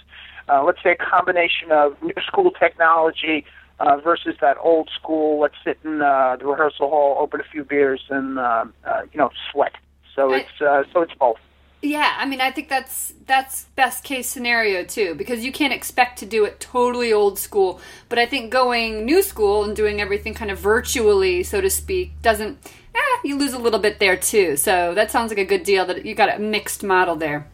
uh, 0.49 0.63
let's 0.65 0.83
say, 0.83 0.93
a 0.93 0.97
combination 0.97 1.71
of 1.73 2.01
new 2.03 2.15
school 2.27 2.51
technology 2.53 3.45
uh, 3.81 3.97
versus 3.99 4.35
that 4.41 4.57
old 4.63 4.91
school. 4.99 5.41
Let's 5.41 5.55
sit 5.65 5.79
in 5.85 6.01
uh, 6.03 6.37
the 6.39 6.47
rehearsal 6.47 6.89
hall, 6.89 7.17
open 7.21 7.41
a 7.41 7.45
few 7.45 7.65
beers, 7.65 8.03
and 8.11 8.39
uh, 8.39 8.65
uh, 8.87 9.03
you 9.13 9.19
know 9.19 9.31
sweat. 9.53 9.73
So 10.15 10.33
I- 10.33 10.39
it's 10.39 10.61
uh, 10.61 10.83
so 10.93 11.03
it's 11.03 11.15
both. 11.15 11.39
Yeah, 11.81 12.13
I 12.19 12.27
mean, 12.27 12.41
I 12.41 12.51
think 12.51 12.69
that's 12.69 13.13
that's 13.27 13.67
best 13.77 14.03
case 14.03 14.27
scenario 14.29 14.83
too, 14.83 15.15
because 15.15 15.45
you 15.45 15.53
can't 15.53 15.73
expect 15.73 16.19
to 16.19 16.27
do 16.27 16.45
it 16.45 16.59
totally 16.59 17.13
old 17.13 17.39
school. 17.39 17.81
But 18.09 18.19
I 18.19 18.27
think 18.27 18.51
going 18.51 19.05
new 19.05 19.23
school 19.23 19.63
and 19.63 19.77
doing 19.77 20.01
everything 20.01 20.35
kind 20.35 20.51
of 20.51 20.59
virtually, 20.59 21.45
so 21.45 21.61
to 21.61 21.71
speak, 21.71 22.21
doesn't. 22.21 22.59
Eh, 22.97 22.99
you 23.23 23.39
lose 23.39 23.53
a 23.53 23.59
little 23.59 23.79
bit 23.79 24.01
there 24.01 24.17
too. 24.17 24.57
So 24.57 24.93
that 24.95 25.13
sounds 25.13 25.31
like 25.31 25.39
a 25.39 25.45
good 25.45 25.63
deal. 25.63 25.87
That 25.87 26.05
you 26.05 26.17
got 26.17 26.35
a 26.35 26.41
mixed 26.41 26.83
model 26.83 27.15
there. 27.15 27.47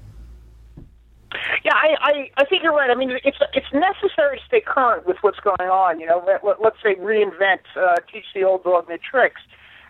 Yeah, 1.65 1.75
I, 1.75 1.97
I, 2.01 2.31
I 2.37 2.45
think 2.45 2.63
you're 2.63 2.73
right. 2.75 2.91
I 2.91 2.95
mean, 2.95 3.11
it's 3.25 3.39
it's 3.53 3.73
necessary 3.73 4.39
to 4.39 4.45
stay 4.47 4.61
current 4.61 5.07
with 5.07 5.17
what's 5.23 5.41
going 5.41 5.69
on. 5.69 6.01
You 6.01 6.07
know, 6.07 6.23
let, 6.27 6.45
let, 6.45 6.61
let's 6.63 6.77
say 6.83 6.95
reinvent, 6.97 7.61
uh, 7.77 7.97
teach 8.13 8.25
the 8.35 8.45
old 8.45 8.65
dog 8.65 8.89
new 8.89 8.99
tricks, 8.99 9.41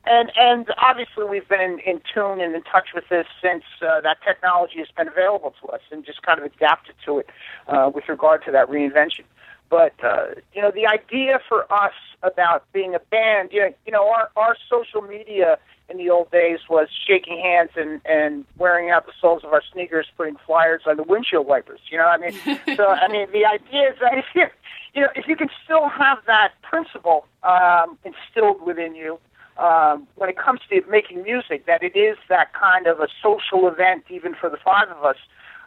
and 0.07 0.31
and 0.37 0.67
obviously 0.79 1.25
we've 1.25 1.49
been 1.49 1.61
in, 1.61 1.79
in 1.81 2.01
tune 2.13 2.41
and 2.41 2.55
in 2.55 2.63
touch 2.63 2.89
with 2.95 3.05
this 3.11 3.27
since 3.43 3.65
uh, 3.83 4.01
that 4.03 4.19
technology 4.25 4.79
has 4.79 4.89
been 4.97 5.09
available 5.09 5.55
to 5.63 5.69
us, 5.69 5.81
and 5.91 6.05
just 6.05 6.23
kind 6.23 6.39
of 6.39 6.45
adapted 6.45 6.95
to 7.05 7.19
it 7.19 7.29
uh, 7.69 7.91
with 7.95 8.09
regard 8.09 8.45
to 8.45 8.53
that 8.53 8.69
reinvention. 8.69 9.25
But 9.71 9.95
uh, 10.05 10.27
you 10.55 10.63
know, 10.63 10.71
the 10.71 10.87
idea 10.87 11.41
for 11.49 11.71
us 11.73 11.95
about 12.23 12.65
being 12.73 12.95
a 12.95 13.01
band, 13.01 13.51
you 13.53 13.61
know, 13.61 13.75
you 13.87 13.93
know, 13.93 14.09
our 14.09 14.31
our 14.37 14.57
social 14.71 15.03
media 15.03 15.59
in 15.95 16.05
the 16.05 16.11
old 16.11 16.31
days 16.31 16.59
was 16.69 16.89
shaking 17.07 17.39
hands 17.39 17.71
and 17.77 18.01
and 18.05 18.45
wearing 18.59 18.91
out 18.91 19.07
the 19.07 19.13
soles 19.21 19.45
of 19.45 19.53
our 19.53 19.63
sneakers, 19.73 20.07
putting 20.17 20.37
flyers 20.47 20.83
on 20.87 20.97
the 20.97 21.03
windshield 21.05 21.47
wipers. 21.47 21.81
You 21.91 21.99
know, 21.99 22.05
what 22.05 22.21
I 22.21 22.31
mean, 22.31 22.77
so 22.77 22.89
I 22.89 23.09
mean, 23.09 23.27
the 23.33 23.45
idea 23.47 23.91
is 23.91 23.97
that 24.01 24.19
if 24.19 24.27
you 24.35 24.47
you 24.95 25.03
know 25.03 25.09
if 25.15 25.27
you 25.29 25.37
can 25.37 25.49
still 25.65 25.89
have 25.89 26.19
that 26.27 26.53
principle 26.63 27.27
um, 27.43 27.99
instilled 28.05 28.63
within 28.63 28.95
you. 28.95 29.19
Um, 29.57 30.09
when 30.17 30.29
it 30.29 30.37
comes 30.37 30.59
to 30.69 30.83
making 30.91 31.23
music, 31.23 31.67
that 31.67 31.81
it 31.81 31.95
is 31.97 32.17
that 32.29 32.53
kind 32.55 32.89
of 32.89 32.99
a 32.99 33.07
social 33.23 33.69
event, 33.69 34.03
even 34.11 34.35
for 34.35 34.51
the 34.51 34.57
five 34.57 34.89
of 34.89 35.05
us, 35.05 35.15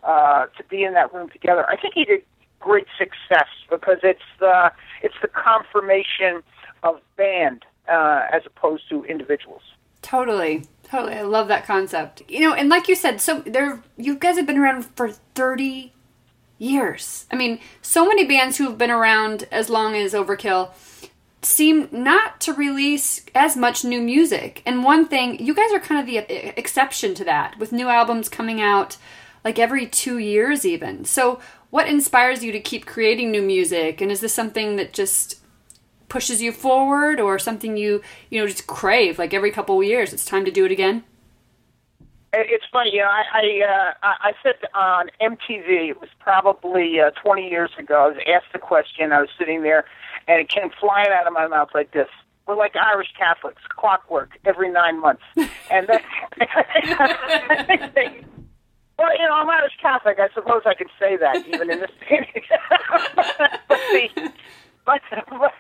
uh, 0.03 0.47
to 0.57 0.63
be 0.65 0.83
in 0.83 0.93
that 0.93 1.13
room 1.13 1.29
together. 1.29 1.65
I 1.69 1.77
think 1.77 1.93
he 1.93 2.03
did 2.03 2.21
great 2.59 2.87
success 2.97 3.47
because 3.69 3.99
it's 4.03 4.27
the 4.39 4.73
it's 5.01 5.15
the 5.21 5.29
confirmation 5.29 6.43
of 6.83 6.99
band 7.15 7.63
uh, 7.87 8.23
as 8.31 8.41
opposed 8.45 8.89
to 8.89 9.03
individuals. 9.05 9.61
Totally. 10.01 10.63
Totally. 10.83 11.15
I 11.15 11.23
love 11.23 11.47
that 11.49 11.65
concept. 11.65 12.21
You 12.27 12.39
know, 12.41 12.53
and 12.53 12.69
like 12.69 12.87
you 12.87 12.95
said, 12.95 13.19
so 13.19 13.41
there 13.41 13.83
you 13.97 14.15
guys 14.15 14.37
have 14.37 14.47
been 14.47 14.57
around 14.57 14.85
for 14.95 15.11
30 15.11 15.93
years. 16.57 17.25
I 17.29 17.35
mean, 17.35 17.59
so 17.81 18.07
many 18.07 18.25
bands 18.25 18.57
who've 18.57 18.77
been 18.77 18.91
around 18.91 19.47
as 19.51 19.69
long 19.69 19.95
as 19.95 20.13
Overkill 20.13 20.71
seem 21.41 21.87
not 21.91 22.41
to 22.41 22.53
release 22.53 23.25
as 23.35 23.55
much 23.55 23.83
new 23.83 24.01
music. 24.01 24.63
And 24.65 24.83
one 24.83 25.07
thing, 25.07 25.43
you 25.43 25.53
guys 25.53 25.71
are 25.71 25.79
kind 25.79 25.99
of 25.99 26.07
the 26.07 26.17
exception 26.57 27.13
to 27.15 27.23
that 27.25 27.59
with 27.59 27.71
new 27.71 27.89
albums 27.89 28.29
coming 28.29 28.61
out 28.61 28.97
like 29.43 29.59
every 29.59 29.85
2 29.85 30.17
years 30.17 30.65
even. 30.65 31.05
So, 31.05 31.39
what 31.69 31.87
inspires 31.87 32.43
you 32.43 32.51
to 32.53 32.59
keep 32.59 32.85
creating 32.85 33.29
new 33.29 33.41
music? 33.41 33.99
And 34.01 34.09
is 34.09 34.21
this 34.21 34.33
something 34.33 34.77
that 34.77 34.93
just 34.93 35.36
pushes 36.09 36.41
you 36.41 36.51
forward 36.51 37.19
or 37.19 37.37
something 37.37 37.77
you 37.77 38.01
you 38.29 38.39
know 38.39 38.47
just 38.47 38.67
crave 38.67 39.19
like 39.19 39.33
every 39.33 39.51
couple 39.51 39.79
of 39.79 39.85
years 39.85 40.13
it's 40.13 40.25
time 40.25 40.45
to 40.45 40.51
do 40.51 40.65
it 40.65 40.71
again 40.71 41.03
It's 42.33 42.65
funny, 42.71 42.91
you 42.93 42.99
know. 43.01 43.07
I 43.09 43.23
I, 43.33 43.43
uh, 43.65 43.93
I 44.29 44.33
said 44.43 44.55
on 44.73 45.09
MTV. 45.21 45.89
It 45.89 45.99
was 46.01 46.09
probably 46.19 46.99
uh, 46.99 47.11
20 47.23 47.47
years 47.49 47.71
ago. 47.79 47.95
I 48.03 48.07
was 48.09 48.17
asked 48.27 48.51
the 48.53 48.59
question. 48.59 49.11
I 49.11 49.21
was 49.21 49.29
sitting 49.39 49.63
there, 49.63 49.85
and 50.27 50.39
it 50.41 50.49
came 50.49 50.69
flying 50.79 51.09
out 51.09 51.25
of 51.25 51.33
my 51.33 51.47
mouth 51.47 51.69
like 51.73 51.91
this. 51.93 52.09
We're 52.45 52.57
like 52.57 52.75
Irish 52.75 53.13
Catholics, 53.17 53.61
clockwork 53.69 54.37
every 54.45 54.69
nine 54.71 54.99
months, 54.99 55.23
and 55.71 55.87
then. 55.87 56.01
Well, 58.99 59.13
you 59.15 59.27
know, 59.27 59.35
I'm 59.35 59.49
Irish 59.49 59.77
Catholic. 59.79 60.17
I 60.19 60.27
suppose 60.33 60.63
I 60.65 60.73
could 60.73 60.89
say 60.99 61.17
that 61.17 61.45
even 61.47 61.69
in 61.69 61.79
this. 61.81 61.91
but, 63.67 63.77
the, 63.91 64.31
but, 64.85 65.01
but 65.29 65.53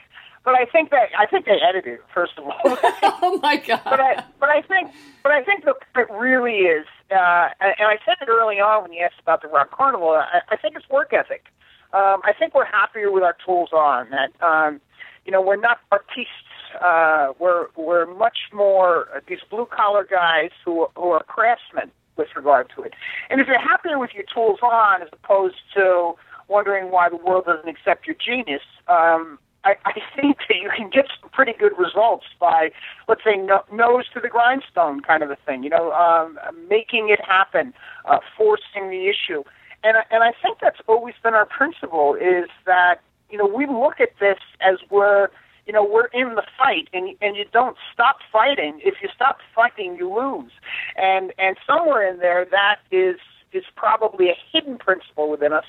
but 0.47 0.55
I 0.55 0.63
think 0.63 0.91
that 0.91 1.09
I 1.19 1.25
think 1.25 1.43
they 1.43 1.59
edited 1.61 1.95
it 1.95 2.01
first 2.13 2.37
of 2.37 2.45
all. 2.45 2.53
oh 2.63 3.37
my 3.43 3.57
god 3.57 3.81
but 3.83 3.99
I, 3.99 4.23
but 4.39 4.47
I 4.47 4.61
think, 4.61 4.91
but 5.21 5.33
I 5.33 5.43
think 5.43 5.65
the 5.65 5.73
it 5.99 6.07
really 6.09 6.59
is, 6.59 6.85
uh, 7.11 7.49
and 7.59 7.75
I 7.81 7.97
said 8.05 8.15
it 8.21 8.29
early 8.29 8.55
on 8.55 8.83
when 8.83 8.93
you 8.93 9.03
asked 9.03 9.19
about 9.19 9.41
the 9.41 9.49
rock 9.49 9.71
carnival. 9.71 10.11
I, 10.11 10.39
I 10.49 10.55
think 10.55 10.77
it's 10.77 10.87
work 10.89 11.11
ethic. 11.11 11.47
Um, 11.91 12.21
I 12.23 12.31
think 12.39 12.55
we're 12.55 12.63
happier 12.63 13.11
with 13.11 13.23
our 13.23 13.35
tools 13.45 13.71
on 13.73 14.07
that. 14.11 14.31
Um, 14.41 14.79
you 15.25 15.33
know, 15.33 15.41
we're 15.41 15.57
not 15.57 15.79
artistes. 15.91 16.31
Uh, 16.79 17.33
we're 17.39 17.67
we're 17.75 18.05
much 18.05 18.37
more 18.53 19.09
uh, 19.13 19.19
these 19.27 19.39
blue 19.49 19.65
collar 19.65 20.07
guys 20.09 20.51
who 20.63 20.87
who 20.95 21.09
are 21.09 21.23
craftsmen 21.25 21.91
with 22.15 22.29
regard 22.37 22.71
to 22.77 22.83
it. 22.83 22.93
And 23.29 23.41
if 23.41 23.47
you're 23.47 23.59
happier 23.59 23.99
with 23.99 24.11
your 24.13 24.23
tools 24.33 24.59
on, 24.63 25.01
as 25.01 25.09
opposed 25.11 25.57
to 25.75 26.13
wondering 26.47 26.89
why 26.89 27.09
the 27.09 27.17
world 27.17 27.43
doesn't 27.45 27.67
accept 27.67 28.07
your 28.07 28.15
genius, 28.15 28.61
um, 28.87 29.39
I, 29.67 29.75
I 29.85 29.93
think 30.15 30.37
that 30.47 30.55
you 30.61 30.69
can 30.75 30.89
get 30.89 31.07
some 31.19 31.29
pretty 31.29 31.53
good 31.53 31.73
results 31.77 32.25
by, 32.39 32.71
let's 33.09 33.23
say, 33.23 33.35
no, 33.35 33.63
nose 33.71 34.05
to 34.13 34.19
the 34.21 34.29
grindstone 34.29 35.01
kind 35.01 35.23
of 35.23 35.29
a 35.29 35.37
thing. 35.45 35.63
You 35.63 35.69
know, 35.69 35.91
um, 35.91 36.39
making 36.69 37.09
it 37.09 37.19
happen, 37.25 37.73
uh, 38.05 38.19
forcing 38.37 38.89
the 38.89 39.07
issue, 39.07 39.43
and 39.83 39.97
and 40.09 40.23
I 40.23 40.31
think 40.41 40.59
that's 40.61 40.79
always 40.87 41.15
been 41.21 41.33
our 41.33 41.45
principle 41.45 42.15
is 42.15 42.49
that 42.65 43.01
you 43.29 43.37
know 43.37 43.45
we 43.45 43.65
look 43.65 43.99
at 43.99 44.11
this 44.19 44.39
as 44.61 44.77
we're 44.89 45.27
you 45.65 45.73
know 45.73 45.83
we're 45.83 46.07
in 46.07 46.35
the 46.35 46.43
fight 46.57 46.87
and 46.93 47.15
and 47.21 47.35
you 47.35 47.45
don't 47.51 47.77
stop 47.93 48.19
fighting 48.31 48.79
if 48.83 48.95
you 49.01 49.09
stop 49.13 49.39
fighting 49.53 49.97
you 49.97 50.13
lose 50.13 50.51
and 50.95 51.33
and 51.37 51.57
somewhere 51.67 52.09
in 52.09 52.19
there 52.19 52.45
that 52.49 52.77
is 52.89 53.17
is 53.51 53.63
probably 53.75 54.29
a 54.29 54.37
hidden 54.51 54.77
principle 54.77 55.29
within 55.29 55.53
us 55.53 55.65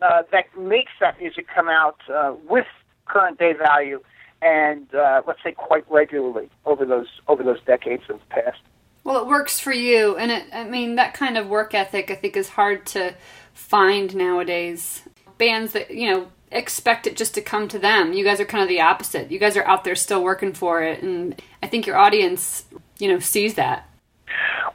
uh, 0.00 0.22
that 0.32 0.46
makes 0.58 0.92
that 1.00 1.20
music 1.20 1.46
come 1.54 1.68
out 1.68 1.98
uh, 2.12 2.34
with 2.48 2.66
current 3.12 3.38
day 3.38 3.52
value 3.52 4.00
and 4.40 4.92
uh, 4.94 5.22
let's 5.26 5.42
say 5.44 5.52
quite 5.52 5.84
regularly 5.90 6.48
over 6.66 6.84
those 6.84 7.08
over 7.28 7.42
those 7.42 7.60
decades 7.66 8.02
of 8.08 8.18
the 8.18 8.42
past. 8.42 8.58
well 9.04 9.20
it 9.22 9.26
works 9.28 9.60
for 9.60 9.72
you 9.72 10.16
and 10.16 10.30
it 10.30 10.44
i 10.52 10.64
mean 10.64 10.96
that 10.96 11.14
kind 11.14 11.36
of 11.36 11.46
work 11.48 11.74
ethic 11.74 12.10
i 12.10 12.14
think 12.14 12.36
is 12.36 12.50
hard 12.50 12.84
to 12.86 13.14
find 13.54 14.14
nowadays. 14.14 15.02
Bands 15.38 15.72
that 15.72 15.90
you 15.90 16.10
know 16.10 16.28
expect 16.50 17.06
it 17.06 17.16
just 17.16 17.34
to 17.34 17.40
come 17.40 17.66
to 17.68 17.78
them. 17.78 18.12
You 18.12 18.24
guys 18.24 18.38
are 18.38 18.44
kind 18.44 18.62
of 18.62 18.68
the 18.68 18.80
opposite. 18.80 19.30
You 19.30 19.38
guys 19.38 19.56
are 19.56 19.64
out 19.64 19.84
there 19.84 19.94
still 19.94 20.22
working 20.22 20.52
for 20.52 20.82
it 20.82 21.02
and 21.02 21.40
i 21.62 21.66
think 21.66 21.86
your 21.86 21.96
audience 21.96 22.64
you 22.98 23.08
know 23.08 23.18
sees 23.18 23.54
that. 23.54 23.88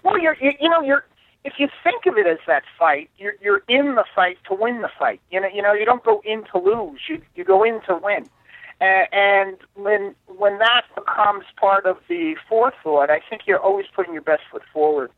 Well, 0.03 0.19
you're 0.19 0.35
you, 0.41 0.51
you 0.59 0.69
know 0.69 0.81
you're 0.81 1.05
if 1.47 1.53
you 1.57 1.69
think 1.81 2.05
of 2.05 2.17
it 2.17 2.27
as 2.27 2.39
that 2.45 2.63
fight, 2.77 3.09
you're 3.17 3.35
you're 3.41 3.63
in 3.69 3.95
the 3.95 4.03
fight 4.13 4.37
to 4.49 4.53
win 4.53 4.81
the 4.81 4.89
fight. 4.99 5.21
You 5.31 5.39
know 5.39 5.47
you 5.47 5.61
know 5.61 5.71
you 5.71 5.85
don't 5.85 6.03
go 6.03 6.21
in 6.25 6.43
to 6.51 6.57
lose. 6.59 6.99
You 7.07 7.21
you 7.35 7.45
go 7.45 7.63
in 7.63 7.79
to 7.87 7.95
win. 7.95 8.27
And 8.81 9.57
when 9.75 10.13
when 10.27 10.59
that 10.59 10.83
becomes 10.93 11.45
part 11.55 11.85
of 11.85 11.97
the 12.09 12.35
forethought, 12.49 13.09
I 13.09 13.21
think 13.29 13.43
you're 13.47 13.59
always 13.59 13.85
putting 13.95 14.13
your 14.13 14.21
best 14.21 14.43
foot 14.51 14.61
forward. 14.73 15.09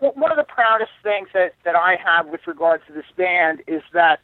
Well, 0.00 0.12
one 0.14 0.30
of 0.30 0.38
the 0.38 0.44
proudest 0.44 0.92
things 1.02 1.28
that 1.34 1.52
that 1.64 1.76
I 1.76 1.96
have 2.02 2.28
with 2.28 2.46
regard 2.46 2.80
to 2.86 2.92
this 2.94 3.10
band 3.14 3.62
is 3.66 3.82
that 3.92 4.20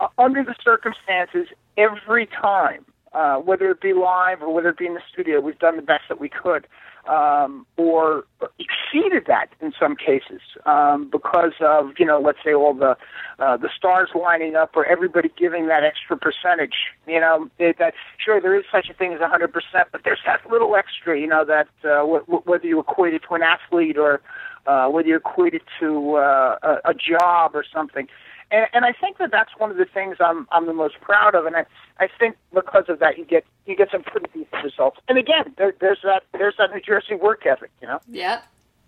uh, 0.00 0.08
under 0.18 0.44
the 0.44 0.54
circumstances, 0.62 1.48
every 1.78 2.26
time, 2.26 2.84
uh, 3.14 3.36
whether 3.38 3.70
it 3.70 3.80
be 3.80 3.94
live 3.94 4.42
or 4.42 4.52
whether 4.52 4.68
it 4.68 4.76
be 4.76 4.86
in 4.86 4.94
the 4.94 5.02
studio, 5.10 5.40
we've 5.40 5.58
done 5.58 5.76
the 5.76 5.82
best 5.82 6.04
that 6.10 6.20
we 6.20 6.28
could, 6.28 6.66
um, 7.08 7.66
or 7.76 8.24
exceeded 8.58 9.24
that 9.26 9.48
in 9.60 9.72
some 9.78 9.96
cases 9.96 10.40
um, 10.66 11.08
because 11.10 11.54
of 11.60 11.92
you 11.98 12.04
know, 12.04 12.20
let's 12.20 12.38
say 12.44 12.52
all 12.52 12.74
the 12.74 12.96
uh, 13.38 13.56
the 13.56 13.68
stars 13.76 14.10
lining 14.14 14.54
up 14.54 14.76
or 14.76 14.84
everybody 14.84 15.30
giving 15.36 15.66
that 15.68 15.84
extra 15.84 16.16
percentage. 16.16 16.74
You 17.06 17.20
know, 17.20 17.50
it, 17.58 17.78
that 17.78 17.94
sure 18.24 18.40
there 18.40 18.56
is 18.58 18.64
such 18.70 18.88
a 18.90 18.94
thing 18.94 19.12
as 19.12 19.20
100%, 19.20 19.50
but 19.90 20.02
there's 20.04 20.20
that 20.26 20.48
little 20.50 20.76
extra. 20.76 21.18
You 21.18 21.26
know, 21.26 21.44
that 21.44 21.68
uh, 21.84 22.00
w- 22.00 22.20
w- 22.20 22.42
whether 22.44 22.66
you 22.66 22.78
equate 22.80 23.14
it 23.14 23.22
to 23.28 23.34
an 23.34 23.42
athlete 23.42 23.96
or 23.96 24.20
uh, 24.66 24.88
whether 24.88 25.08
you 25.08 25.16
equate 25.16 25.54
it 25.54 25.62
to 25.80 26.16
uh, 26.16 26.58
a, 26.62 26.90
a 26.90 26.94
job 26.94 27.52
or 27.54 27.64
something. 27.72 28.06
And, 28.50 28.66
and 28.72 28.84
I 28.84 28.92
think 28.92 29.18
that 29.18 29.30
that's 29.30 29.50
one 29.58 29.70
of 29.70 29.76
the 29.76 29.84
things 29.84 30.16
I'm 30.20 30.46
I'm 30.50 30.66
the 30.66 30.72
most 30.72 31.00
proud 31.00 31.34
of, 31.34 31.46
and 31.46 31.56
I 31.56 31.66
I 31.98 32.08
think 32.18 32.36
because 32.52 32.84
of 32.88 32.98
that 33.00 33.18
you 33.18 33.24
get 33.24 33.44
you 33.66 33.76
get 33.76 33.90
some 33.90 34.02
pretty 34.02 34.26
decent 34.32 34.64
results. 34.64 34.98
And 35.08 35.18
again, 35.18 35.54
there, 35.56 35.74
there's 35.80 35.98
that 36.02 36.22
there's 36.32 36.54
that 36.58 36.72
New 36.72 36.80
Jersey 36.80 37.14
work 37.14 37.44
ethic, 37.46 37.70
you 37.80 37.88
know. 37.88 38.00
Yep. 38.08 38.44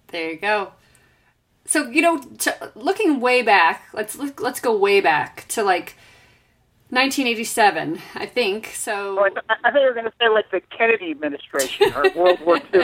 There 0.09 0.31
you 0.31 0.39
go. 0.39 0.73
So 1.67 1.89
you 1.89 2.03
know, 2.03 2.19
to, 2.19 2.73
looking 2.75 3.21
way 3.21 3.43
back, 3.43 3.89
let's 3.93 4.17
let's 4.39 4.61
go 4.61 4.77
way 4.77 5.01
back 5.01 5.47
to 5.49 5.63
like 5.63 5.97
1987, 6.91 8.01
I 8.17 8.27
think. 8.27 8.73
So 8.75 9.15
So 9.17 9.25
I, 9.25 9.29
th- 9.29 9.45
I 9.49 9.71
think 9.71 9.83
you 9.83 9.89
were 9.89 9.95
going 9.95 10.07
to 10.07 10.13
say 10.21 10.29
like 10.29 10.51
the 10.51 10.61
Kennedy 10.77 11.13
administration 11.13 11.93
or 11.95 12.11
World 12.17 12.41
War 12.41 12.57
II. 12.57 12.63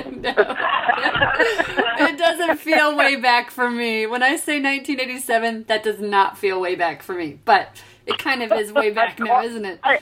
it 1.98 2.18
doesn't 2.18 2.58
feel 2.60 2.96
way 2.96 3.16
back 3.16 3.50
for 3.50 3.68
me. 3.68 4.06
When 4.06 4.22
I 4.22 4.36
say 4.36 4.60
1987, 4.60 5.64
that 5.64 5.82
does 5.82 6.00
not 6.00 6.38
feel 6.38 6.60
way 6.60 6.76
back 6.76 7.02
for 7.02 7.14
me. 7.14 7.40
But 7.44 7.82
it 8.06 8.16
kind 8.18 8.44
of 8.44 8.52
is 8.52 8.72
way 8.72 8.92
back 8.92 9.18
now, 9.18 9.42
isn't 9.42 9.64
it? 9.64 9.80
I, 9.82 9.98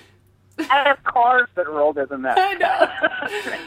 I 0.58 0.82
have 0.88 1.02
cars 1.04 1.48
that 1.54 1.66
are 1.66 1.80
older 1.80 2.04
than 2.04 2.20
that. 2.22 2.36
I 2.38 2.54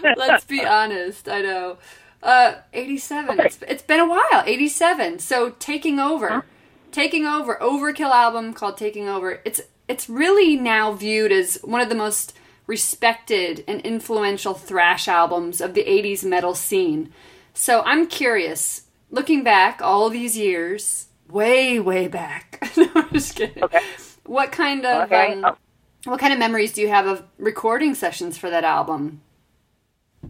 know. 0.03 0.13
Let's 0.17 0.45
be 0.45 0.63
honest. 0.63 1.27
I 1.27 1.41
know. 1.41 1.79
Uh, 2.21 2.55
87. 2.73 3.39
It's, 3.39 3.59
it's 3.67 3.81
been 3.83 3.99
a 3.99 4.07
while. 4.07 4.43
87. 4.45 5.17
So 5.17 5.55
taking 5.57 5.99
over, 5.99 6.45
taking 6.91 7.25
over, 7.25 7.57
Overkill 7.59 8.11
album 8.11 8.53
called 8.53 8.77
Taking 8.77 9.07
Over. 9.09 9.41
It's 9.43 9.61
it's 9.87 10.09
really 10.09 10.55
now 10.55 10.91
viewed 10.93 11.31
as 11.31 11.57
one 11.63 11.81
of 11.81 11.89
the 11.89 11.95
most 11.95 12.33
respected 12.67 13.63
and 13.67 13.81
influential 13.81 14.53
thrash 14.53 15.07
albums 15.07 15.61
of 15.61 15.73
the 15.73 15.83
80s 15.83 16.23
metal 16.23 16.53
scene. 16.53 17.11
So 17.53 17.81
I'm 17.85 18.07
curious, 18.07 18.83
looking 19.09 19.43
back 19.43 19.81
all 19.81 20.09
these 20.09 20.37
years, 20.37 21.07
way 21.29 21.79
way 21.79 22.07
back. 22.07 22.59
no, 22.77 22.89
I'm 22.95 23.09
just 23.11 23.35
kidding. 23.35 23.63
Okay. 23.63 23.79
What 24.25 24.51
kind 24.51 24.85
of 24.85 25.05
Okay. 25.05 25.41
um, 25.41 25.55
what 26.03 26.19
kind 26.19 26.33
of 26.33 26.39
memories 26.39 26.73
do 26.73 26.81
you 26.81 26.89
have 26.89 27.07
of 27.07 27.23
recording 27.37 27.95
sessions 27.95 28.37
for 28.37 28.49
that 28.49 28.63
album? 28.63 29.21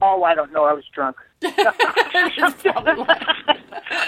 Oh, 0.02 0.24
I 0.24 0.36
don't 0.36 0.52
know. 0.52 0.65
I 0.65 0.74
was 0.74 0.86
drunk. 0.93 1.17
It's 1.41 2.62
probably 2.63 2.93
why. 2.93 3.58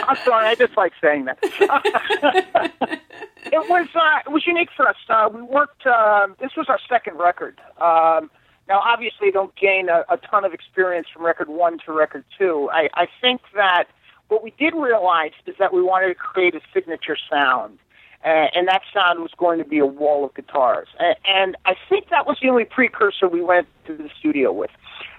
I'm 0.08 0.18
sorry. 0.26 0.48
I 0.48 0.56
just 0.56 0.76
like 0.76 0.94
saying 1.02 1.26
that. 1.26 1.38
it 3.46 3.70
was 3.70 3.88
uh, 3.96 4.20
it 4.26 4.32
was 4.32 4.46
unique 4.48 4.70
for 4.76 4.88
us. 4.88 4.96
Uh, 5.08 5.30
we 5.34 5.42
worked. 5.42 5.86
Uh, 5.86 6.28
this 6.40 6.52
was 6.58 6.68
our 6.70 6.80
second 6.90 7.18
record. 7.18 7.60
Um, 7.80 8.30
now, 8.68 8.82
obviously, 8.86 9.32
don't 9.32 9.56
gain 9.56 9.90
a, 9.90 10.06
a 10.10 10.18
ton 10.18 10.46
of 10.46 10.54
experience 10.54 11.08
from 11.12 11.26
record 11.26 11.50
one 11.50 11.80
to 11.86 11.92
record 11.92 12.24
two. 12.38 12.70
I, 12.72 12.90
I 12.94 13.08
think 13.20 13.42
that 13.56 13.86
what 14.28 14.44
we 14.44 14.54
did 14.60 14.76
realize 14.76 15.32
is 15.48 15.56
that 15.60 15.74
we 15.74 15.82
wanted 15.82 16.10
to 16.10 16.16
create 16.16 16.56
a 16.56 16.62
signature 16.74 17.18
sound. 17.30 17.80
Uh, 18.24 18.48
and 18.54 18.68
that 18.68 18.82
sound 18.94 19.22
was 19.22 19.32
going 19.38 19.60
to 19.60 19.66
be 19.66 19.80
a 19.80 19.86
wall 19.86 20.26
of 20.26 20.34
guitars. 20.34 20.90
And, 21.00 21.16
and 21.26 21.58
I 21.66 21.76
think 21.88 22.10
that 22.10 22.28
was 22.28 22.38
the 22.42 22.50
only 22.50 22.66
precursor 22.66 23.30
we 23.30 23.42
went 23.42 23.68
to 23.88 23.96
the 23.96 24.10
studio 24.20 24.52
with. 24.52 24.72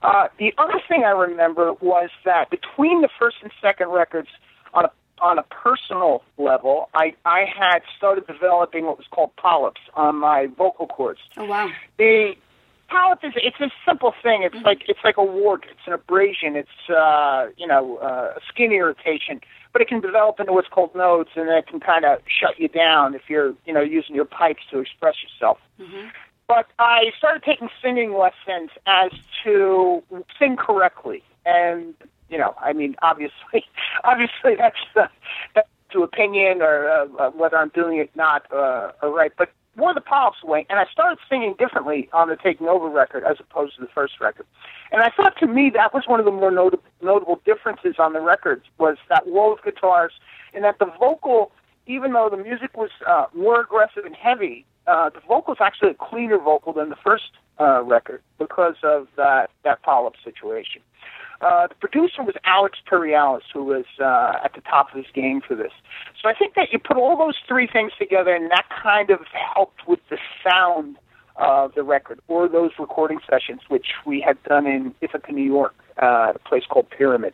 Uh, 0.02 0.28
the 0.38 0.52
other 0.58 0.80
thing 0.88 1.04
I 1.04 1.10
remember 1.10 1.72
was 1.80 2.10
that 2.24 2.50
between 2.50 3.02
the 3.02 3.08
first 3.18 3.36
and 3.42 3.50
second 3.60 3.88
records, 3.88 4.28
on 4.74 4.84
a 4.84 4.90
on 5.20 5.38
a 5.38 5.42
personal 5.42 6.22
level, 6.38 6.88
I, 6.94 7.14
I 7.26 7.44
had 7.44 7.80
started 7.96 8.26
developing 8.26 8.86
what 8.86 8.96
was 8.96 9.06
called 9.10 9.34
polyps 9.36 9.80
on 9.94 10.16
my 10.16 10.46
vocal 10.46 10.86
cords. 10.86 11.20
Oh 11.36 11.44
wow. 11.44 11.70
The 11.98 12.34
polyp 12.88 13.20
is 13.22 13.32
it's 13.36 13.60
a 13.60 13.70
simple 13.86 14.14
thing. 14.22 14.42
It's 14.42 14.64
like 14.64 14.82
it's 14.88 15.00
like 15.04 15.16
a 15.16 15.24
wart. 15.24 15.66
It's 15.70 15.86
an 15.86 15.92
abrasion. 15.92 16.56
It's 16.56 16.90
uh, 16.90 17.48
you 17.56 17.66
know 17.66 17.98
uh, 17.98 18.34
a 18.36 18.40
skin 18.48 18.72
irritation, 18.72 19.40
but 19.72 19.82
it 19.82 19.88
can 19.88 20.00
develop 20.00 20.40
into 20.40 20.52
what's 20.52 20.68
called 20.68 20.94
nodes, 20.94 21.30
and 21.36 21.48
it 21.48 21.66
can 21.66 21.80
kind 21.80 22.04
of 22.04 22.20
shut 22.26 22.58
you 22.58 22.68
down 22.68 23.14
if 23.14 23.22
you're 23.28 23.54
you 23.66 23.72
know 23.72 23.82
using 23.82 24.14
your 24.14 24.24
pipes 24.24 24.62
to 24.70 24.78
express 24.78 25.14
yourself. 25.22 25.58
But 26.50 26.66
I 26.80 27.12
started 27.16 27.44
taking 27.44 27.68
singing 27.80 28.12
lessons 28.12 28.70
as 28.84 29.12
to 29.44 30.02
sing 30.36 30.56
correctly, 30.56 31.22
and 31.46 31.94
you 32.28 32.38
know, 32.38 32.56
I 32.60 32.72
mean, 32.72 32.96
obviously, 33.02 33.64
obviously 34.04 34.56
that's 34.58 34.80
uh, 34.96 35.06
that's 35.54 35.68
to 35.92 36.02
opinion 36.02 36.60
or 36.60 36.90
uh, 36.90 37.06
uh, 37.20 37.30
whether 37.30 37.56
I'm 37.56 37.68
doing 37.68 37.98
it 37.98 38.10
not 38.16 38.52
uh, 38.52 38.90
or 39.00 39.14
right, 39.14 39.30
but 39.38 39.52
more 39.76 39.94
the 39.94 40.00
polyps 40.00 40.42
way. 40.42 40.66
And 40.68 40.80
I 40.80 40.86
started 40.90 41.20
singing 41.28 41.54
differently 41.56 42.08
on 42.12 42.28
the 42.28 42.36
Taking 42.36 42.66
Over 42.66 42.88
record 42.88 43.22
as 43.22 43.36
opposed 43.38 43.76
to 43.76 43.82
the 43.82 43.88
first 43.94 44.14
record. 44.20 44.46
And 44.90 45.02
I 45.02 45.10
thought 45.10 45.36
to 45.38 45.46
me 45.46 45.70
that 45.70 45.94
was 45.94 46.08
one 46.08 46.18
of 46.18 46.26
the 46.26 46.32
more 46.32 46.50
notable 46.50 46.82
notable 47.00 47.40
differences 47.44 47.94
on 48.00 48.12
the 48.12 48.20
records 48.20 48.64
was 48.76 48.96
that 49.08 49.28
wall 49.28 49.52
of 49.52 49.62
guitars 49.62 50.14
and 50.52 50.64
that 50.64 50.80
the 50.80 50.92
vocal, 50.98 51.52
even 51.86 52.12
though 52.12 52.28
the 52.28 52.42
music 52.42 52.76
was 52.76 52.90
uh, 53.06 53.26
more 53.32 53.60
aggressive 53.60 54.04
and 54.04 54.16
heavy, 54.16 54.66
uh, 54.86 55.10
the 55.10 55.20
vocal 55.26 55.54
is 55.54 55.60
actually 55.60 55.90
a 55.90 55.94
cleaner 55.94 56.38
vocal 56.38 56.72
than 56.72 56.88
the 56.88 56.96
first 57.04 57.30
uh, 57.60 57.82
record 57.82 58.22
because 58.38 58.76
of 58.82 59.08
that 59.16 59.50
that 59.64 59.82
polyp 59.82 60.14
situation. 60.24 60.82
Uh, 61.40 61.66
the 61.68 61.74
producer 61.76 62.22
was 62.22 62.34
Alex 62.44 62.78
Perialis, 62.90 63.42
who 63.52 63.64
was 63.64 63.86
uh, 63.98 64.44
at 64.44 64.52
the 64.54 64.60
top 64.60 64.90
of 64.90 64.96
his 64.96 65.06
game 65.14 65.40
for 65.40 65.54
this. 65.54 65.72
So 66.20 66.28
I 66.28 66.34
think 66.34 66.54
that 66.54 66.68
you 66.70 66.78
put 66.78 66.98
all 66.98 67.16
those 67.16 67.36
three 67.48 67.66
things 67.66 67.92
together, 67.98 68.34
and 68.34 68.50
that 68.50 68.66
kind 68.82 69.08
of 69.10 69.20
helped 69.54 69.88
with 69.88 70.00
the 70.10 70.18
sound 70.44 70.96
of 71.36 71.74
the 71.74 71.82
record, 71.82 72.20
or 72.28 72.46
those 72.46 72.72
recording 72.78 73.20
sessions, 73.28 73.62
which 73.68 73.86
we 74.04 74.20
had 74.20 74.42
done 74.42 74.66
in 74.66 74.94
Ithaca, 75.00 75.32
New 75.32 75.44
York, 75.44 75.74
uh, 76.02 76.26
at 76.30 76.36
a 76.36 76.40
place 76.40 76.64
called 76.68 76.90
Pyramid. 76.90 77.32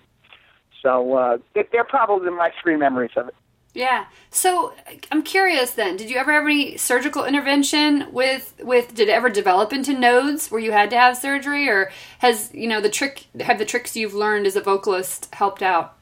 So 0.81 1.15
uh, 1.15 1.39
they're 1.55 1.83
probably 1.83 2.31
my 2.31 2.51
three 2.63 2.77
memories 2.77 3.11
of 3.17 3.29
it. 3.29 3.35
Yeah. 3.77 4.07
So 4.31 4.73
I'm 5.13 5.23
curious 5.23 5.73
then, 5.73 5.99
did 5.99 6.09
you 6.09 6.17
ever 6.17 6.33
have 6.33 6.45
any 6.45 6.79
surgical 6.79 7.27
intervention 7.27 8.11
with 8.11 8.55
with 8.63 8.95
did 8.95 9.11
it 9.11 9.13
ever 9.13 9.29
develop 9.29 9.71
into 9.71 9.93
nodes 9.93 10.51
where 10.51 10.61
you 10.61 10.73
had 10.73 10.89
to 10.91 10.97
have 10.97 11.19
surgery 11.19 11.69
or 11.69 11.93
has, 12.21 12.51
you 12.55 12.69
know, 12.69 12.81
the 12.81 12.89
trick 12.89 13.27
have 13.39 13.59
the 13.59 13.67
tricks 13.67 13.95
you've 13.95 14.15
learned 14.15 14.47
as 14.47 14.57
a 14.57 14.63
vocalist 14.63 15.29
helped 15.35 15.63
out? 15.63 15.95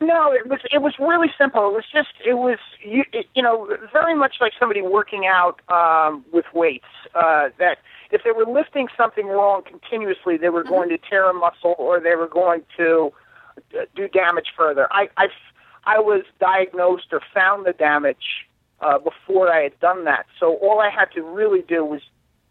No, 0.00 0.32
it 0.32 0.48
was 0.48 0.58
it 0.72 0.82
was 0.82 0.92
really 0.98 1.28
simple. 1.38 1.68
It 1.68 1.72
was 1.72 1.84
just 1.92 2.14
it 2.26 2.34
was 2.34 2.58
you 2.82 3.04
it, 3.12 3.26
you 3.36 3.44
know 3.44 3.68
very 3.92 4.16
much 4.16 4.38
like 4.40 4.52
somebody 4.58 4.82
working 4.82 5.24
out 5.24 5.60
um, 5.68 6.24
with 6.32 6.46
weights. 6.52 6.84
Uh, 7.14 7.50
that 7.60 7.78
if 8.10 8.24
they 8.24 8.32
were 8.32 8.44
lifting 8.44 8.88
something 8.96 9.28
wrong 9.28 9.62
continuously, 9.62 10.36
they 10.36 10.48
were 10.48 10.64
going 10.64 10.88
to 10.88 10.98
tear 10.98 11.30
a 11.30 11.32
muscle 11.32 11.76
or 11.78 12.00
they 12.00 12.16
were 12.16 12.26
going 12.26 12.62
to 12.76 13.12
uh, 13.78 13.84
do 13.94 14.08
damage 14.08 14.48
further. 14.56 14.88
I 14.90 15.08
I 15.16 15.28
I 15.86 15.98
was 15.98 16.22
diagnosed 16.40 17.06
or 17.12 17.20
found 17.32 17.66
the 17.66 17.72
damage 17.72 18.46
uh, 18.80 18.98
before 18.98 19.52
I 19.52 19.62
had 19.62 19.78
done 19.80 20.04
that. 20.04 20.26
So 20.38 20.56
all 20.56 20.80
I 20.80 20.90
had 20.90 21.06
to 21.14 21.22
really 21.22 21.62
do 21.62 21.84
was 21.84 22.02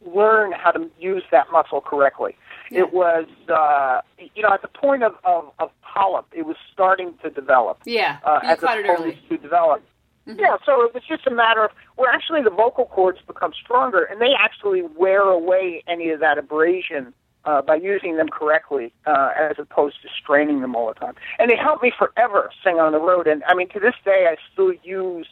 learn 0.05 0.51
how 0.51 0.71
to 0.71 0.89
use 0.99 1.23
that 1.31 1.51
muscle 1.51 1.81
correctly. 1.81 2.35
It 2.71 2.93
was, 2.93 3.27
uh, 3.47 4.01
you 4.33 4.41
know, 4.41 4.53
at 4.53 4.61
the 4.61 4.67
point 4.67 5.03
of, 5.03 5.13
of, 5.23 5.51
of 5.59 5.69
polyp, 5.81 6.25
it 6.31 6.45
was 6.45 6.57
starting 6.73 7.13
to 7.23 7.29
develop. 7.29 7.79
Yeah. 7.85 8.17
Uh, 8.23 8.39
you 8.43 8.49
as 8.49 8.59
caught 8.59 8.79
it 8.79 8.85
early. 8.87 9.19
to 9.29 9.37
develop. 9.37 9.83
Yeah, 10.25 10.57
so 10.65 10.81
it 10.81 10.93
was 10.93 11.03
just 11.07 11.27
a 11.27 11.31
matter 11.31 11.63
of 11.63 11.71
where 11.97 12.11
actually 12.11 12.41
the 12.41 12.49
vocal 12.49 12.85
cords 12.85 13.19
become 13.27 13.53
stronger, 13.53 14.03
and 14.03 14.19
they 14.19 14.33
actually 14.37 14.81
wear 14.81 15.21
away 15.21 15.83
any 15.87 16.09
of 16.09 16.19
that 16.21 16.39
abrasion 16.39 17.13
uh, 17.45 17.61
by 17.61 17.75
using 17.75 18.17
them 18.17 18.27
correctly, 18.27 18.93
uh, 19.05 19.31
as 19.37 19.57
opposed 19.59 20.01
to 20.01 20.07
straining 20.21 20.61
them 20.61 20.75
all 20.75 20.87
the 20.87 20.93
time. 20.93 21.13
And 21.39 21.49
they 21.49 21.55
helped 21.55 21.83
me 21.83 21.91
forever 21.97 22.49
sing 22.63 22.79
on 22.79 22.91
the 22.91 22.99
road. 22.99 23.27
And 23.27 23.43
I 23.47 23.53
mean, 23.53 23.69
to 23.69 23.79
this 23.79 23.95
day, 24.03 24.27
I 24.29 24.35
still 24.51 24.73
use 24.83 25.27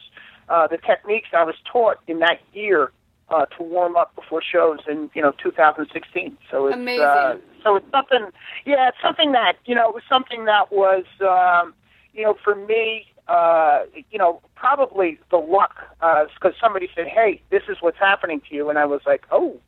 uh, 0.48 0.66
the 0.66 0.78
techniques 0.78 1.28
I 1.32 1.44
was 1.44 1.56
taught 1.70 1.98
in 2.06 2.20
that 2.20 2.40
year 2.52 2.92
uh, 3.30 3.46
to 3.46 3.62
warm 3.62 3.96
up 3.96 4.14
before 4.14 4.42
shows 4.42 4.80
in 4.88 5.10
you 5.14 5.22
know 5.22 5.32
2016. 5.42 6.36
So 6.50 6.66
it's 6.66 6.74
Amazing. 6.74 7.04
Uh, 7.04 7.36
so 7.62 7.76
it's 7.76 7.90
something. 7.90 8.28
Yeah, 8.64 8.88
it's 8.88 8.98
something 9.02 9.32
that 9.32 9.54
you 9.64 9.74
know 9.74 9.88
it 9.88 9.94
was 9.94 10.04
something 10.08 10.44
that 10.44 10.72
was. 10.72 11.04
Um, 11.20 11.74
you 12.12 12.22
know, 12.22 12.36
for 12.44 12.54
me, 12.54 13.06
uh, 13.26 13.80
you 14.12 14.18
know, 14.20 14.40
probably 14.54 15.18
the 15.32 15.36
luck, 15.36 15.74
because 15.98 16.54
somebody 16.60 16.88
said, 16.94 17.08
"Hey, 17.08 17.42
this 17.50 17.64
is 17.68 17.78
what's 17.80 17.98
happening 17.98 18.40
to 18.48 18.54
you," 18.54 18.70
and 18.70 18.78
I 18.78 18.84
was 18.84 19.00
like, 19.04 19.24
"Oh." 19.32 19.58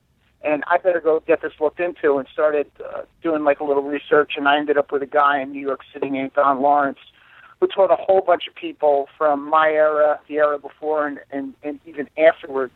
And 0.46 0.62
I 0.68 0.78
better 0.78 1.00
go 1.00 1.20
get 1.26 1.42
this 1.42 1.52
looked 1.60 1.80
into, 1.80 2.18
and 2.18 2.28
started 2.32 2.70
uh, 2.84 3.02
doing 3.22 3.42
like 3.42 3.60
a 3.60 3.64
little 3.64 3.82
research. 3.82 4.32
And 4.36 4.46
I 4.46 4.58
ended 4.58 4.78
up 4.78 4.92
with 4.92 5.02
a 5.02 5.06
guy 5.06 5.40
in 5.40 5.50
New 5.50 5.60
York 5.60 5.80
City 5.92 6.08
named 6.08 6.34
Don 6.34 6.62
Lawrence, 6.62 6.98
who 7.60 7.66
taught 7.66 7.90
a 7.90 7.96
whole 7.96 8.20
bunch 8.20 8.46
of 8.48 8.54
people 8.54 9.08
from 9.18 9.48
my 9.48 9.70
era, 9.70 10.20
the 10.28 10.36
era 10.36 10.58
before, 10.58 11.06
and 11.06 11.18
and, 11.30 11.54
and 11.62 11.80
even 11.86 12.08
afterwards. 12.16 12.72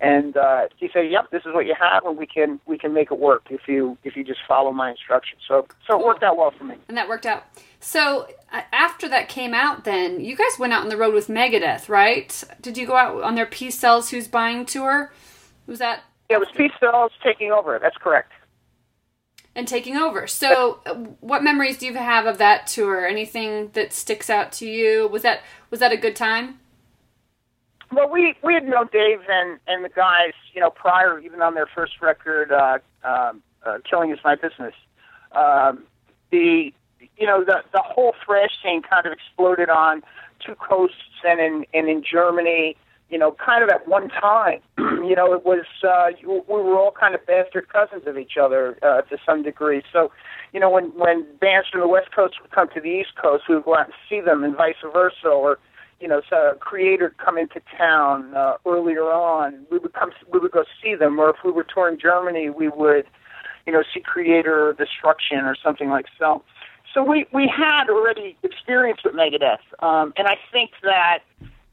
And 0.00 0.36
uh, 0.36 0.68
he 0.76 0.90
said, 0.92 1.10
"Yep, 1.10 1.30
this 1.30 1.42
is 1.46 1.54
what 1.54 1.66
you 1.66 1.74
have, 1.80 2.04
and 2.04 2.16
we 2.18 2.26
can 2.26 2.60
we 2.66 2.76
can 2.76 2.92
make 2.92 3.10
it 3.10 3.18
work 3.18 3.44
if 3.50 3.62
you 3.66 3.96
if 4.04 4.16
you 4.16 4.24
just 4.24 4.40
follow 4.46 4.72
my 4.72 4.90
instructions." 4.90 5.40
So 5.48 5.66
so 5.86 5.98
it 5.98 6.04
worked 6.04 6.22
out 6.22 6.36
well 6.36 6.52
for 6.56 6.64
me. 6.64 6.76
And 6.88 6.96
that 6.96 7.08
worked 7.08 7.26
out. 7.26 7.44
So 7.80 8.28
uh, 8.52 8.62
after 8.72 9.08
that 9.08 9.28
came 9.28 9.54
out, 9.54 9.84
then 9.84 10.20
you 10.20 10.36
guys 10.36 10.58
went 10.58 10.72
out 10.72 10.82
on 10.82 10.88
the 10.88 10.96
road 10.96 11.14
with 11.14 11.28
Megadeth, 11.28 11.88
right? 11.88 12.44
Did 12.60 12.76
you 12.76 12.86
go 12.86 12.96
out 12.96 13.22
on 13.22 13.34
their 13.34 13.46
Peace 13.46 13.78
Sells 13.78 14.10
Who's 14.10 14.28
Buying 14.28 14.66
tour? 14.66 15.12
Was 15.66 15.78
that 15.78 16.02
Yeah, 16.30 16.36
it 16.36 16.40
was 16.40 16.48
Peace 16.56 16.72
Sells 16.80 17.12
taking 17.22 17.52
over. 17.52 17.78
That's 17.80 17.96
correct. 17.96 18.32
and 19.54 19.68
taking 19.68 19.96
over? 19.96 20.26
So, 20.26 20.80
uh, 20.86 20.94
what 21.20 21.42
memories 21.44 21.78
do 21.78 21.86
you 21.86 21.94
have 21.94 22.26
of 22.26 22.38
that 22.38 22.66
tour? 22.66 23.06
Anything 23.06 23.70
that 23.74 23.92
sticks 23.92 24.28
out 24.28 24.50
to 24.54 24.66
you? 24.66 25.06
Was 25.08 25.22
that 25.22 25.40
was 25.70 25.80
that 25.80 25.92
a 25.92 25.96
good 25.96 26.16
time? 26.16 26.58
Well, 27.92 28.08
we 28.10 28.34
we 28.42 28.54
had 28.54 28.66
known 28.66 28.88
Dave 28.92 29.20
and 29.28 29.58
and 29.68 29.84
the 29.84 29.88
guys, 29.90 30.32
you 30.52 30.60
know, 30.60 30.70
prior 30.70 31.18
even 31.20 31.40
on 31.42 31.54
their 31.54 31.66
first 31.66 32.00
record, 32.02 32.50
uh, 32.50 32.78
um, 33.04 33.42
uh, 33.64 33.78
"Killing 33.88 34.10
Is 34.10 34.18
My 34.24 34.34
Business." 34.34 34.74
Um, 35.32 35.84
the 36.30 36.72
you 37.16 37.26
know 37.26 37.44
the 37.44 37.62
the 37.72 37.82
whole 37.82 38.14
thrash 38.24 38.50
scene 38.62 38.82
kind 38.82 39.06
of 39.06 39.12
exploded 39.12 39.68
on 39.68 40.02
two 40.44 40.54
coasts 40.56 40.96
and 41.24 41.38
in 41.40 41.66
and 41.72 41.88
in 41.88 42.02
Germany. 42.02 42.76
You 43.14 43.20
know, 43.20 43.30
kind 43.30 43.62
of 43.62 43.70
at 43.70 43.86
one 43.86 44.08
time. 44.08 44.58
you 44.76 45.14
know, 45.14 45.32
it 45.34 45.44
was 45.44 45.64
uh, 45.86 46.06
we 46.26 46.42
were 46.48 46.76
all 46.76 46.90
kind 46.90 47.14
of 47.14 47.24
bastard 47.24 47.68
cousins 47.68 48.08
of 48.08 48.18
each 48.18 48.32
other 48.36 48.76
uh, 48.82 49.02
to 49.02 49.16
some 49.24 49.44
degree. 49.44 49.84
So, 49.92 50.10
you 50.52 50.58
know, 50.58 50.68
when 50.68 50.86
when 50.96 51.24
bands 51.40 51.68
from 51.70 51.80
the 51.82 51.86
West 51.86 52.08
Coast 52.10 52.34
would 52.42 52.50
come 52.50 52.66
to 52.74 52.80
the 52.80 52.88
East 52.88 53.10
Coast, 53.22 53.44
we 53.48 53.54
would 53.54 53.66
go 53.66 53.76
out 53.76 53.84
and 53.84 53.94
see 54.10 54.20
them, 54.20 54.42
and 54.42 54.56
vice 54.56 54.74
versa, 54.92 55.28
or 55.28 55.60
you 56.00 56.08
know, 56.08 56.22
so 56.28 56.34
a 56.34 56.56
Kreator 56.56 57.12
come 57.24 57.38
into 57.38 57.60
town 57.78 58.34
uh, 58.34 58.54
earlier 58.66 59.04
on. 59.04 59.64
We 59.70 59.78
would 59.78 59.92
come, 59.92 60.10
we 60.32 60.40
would 60.40 60.50
go 60.50 60.64
see 60.82 60.96
them, 60.96 61.20
or 61.20 61.30
if 61.30 61.36
we 61.44 61.52
were 61.52 61.62
touring 61.72 62.00
Germany, 62.00 62.50
we 62.50 62.66
would, 62.66 63.06
you 63.64 63.72
know, 63.72 63.84
see 63.94 64.02
Kreator 64.02 64.70
or 64.70 64.72
Destruction 64.72 65.38
or 65.44 65.54
something 65.62 65.88
like 65.88 66.06
so. 66.18 66.42
So 66.92 67.04
we 67.04 67.26
we 67.32 67.46
had 67.46 67.88
already 67.90 68.36
experience 68.42 69.02
with 69.04 69.14
Megadeth, 69.14 69.62
um, 69.78 70.12
and 70.16 70.26
I 70.26 70.34
think 70.50 70.72
that 70.82 71.20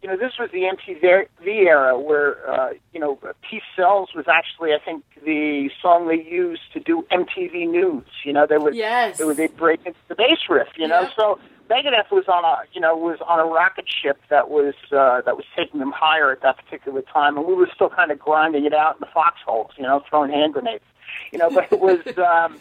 you 0.02 0.10
know 0.10 0.18
this 0.18 0.34
was 0.40 0.50
the 0.52 0.64
MTV 0.64 1.28
era 1.46 2.00
where 2.00 2.50
uh, 2.50 2.70
you 2.94 3.00
know 3.00 3.20
Peace 3.50 3.62
Sells 3.76 4.10
was 4.16 4.26
actually 4.28 4.74
I 4.74 4.80
think 4.84 5.04
the 5.24 5.70
song 5.82 6.08
they 6.08 6.22
used 6.24 6.62
to 6.74 6.80
do 6.80 7.06
MTV 7.12 7.70
News. 7.70 8.06
You 8.26 8.34
know 8.34 8.46
they 8.48 8.58
would 8.58 8.76
Yes. 8.76 9.18
they 9.18 9.24
would 9.26 9.38
they 9.38 9.48
break 9.48 9.80
into 9.86 10.00
the 10.08 10.16
bass 10.16 10.40
riff. 10.50 10.68
You 10.78 10.88
know 10.88 11.02
Yeah. 11.02 11.10
so. 11.16 11.40
Megadeth 11.70 12.12
was 12.12 12.28
on 12.28 12.44
a, 12.44 12.64
you 12.74 12.82
know, 12.82 12.98
was 12.98 13.20
on 13.26 13.40
a 13.40 13.46
rocket 13.46 13.86
ship 13.88 14.20
that 14.30 14.50
was 14.50 14.74
uh, 14.92 15.22
that 15.22 15.38
was 15.38 15.46
taking 15.56 15.80
them 15.80 15.94
higher 15.96 16.30
at 16.30 16.42
that 16.42 16.58
particular 16.58 17.02
time, 17.02 17.38
and 17.38 17.46
we 17.48 17.54
were 17.54 17.70
still 17.74 17.88
kind 17.90 18.12
of 18.12 18.20
grinding 18.20 18.66
it 18.66 18.74
out 18.74 18.96
in 18.96 19.00
the 19.00 19.08
foxholes, 19.14 19.72
you 19.78 19.84
know, 19.84 20.04
throwing 20.10 20.32
hand 20.32 20.52
grenades, 20.52 20.84
you 21.32 21.40
know. 21.40 21.50
But 21.50 21.72
it 21.72 21.80
was 21.80 22.00
um, 22.18 22.60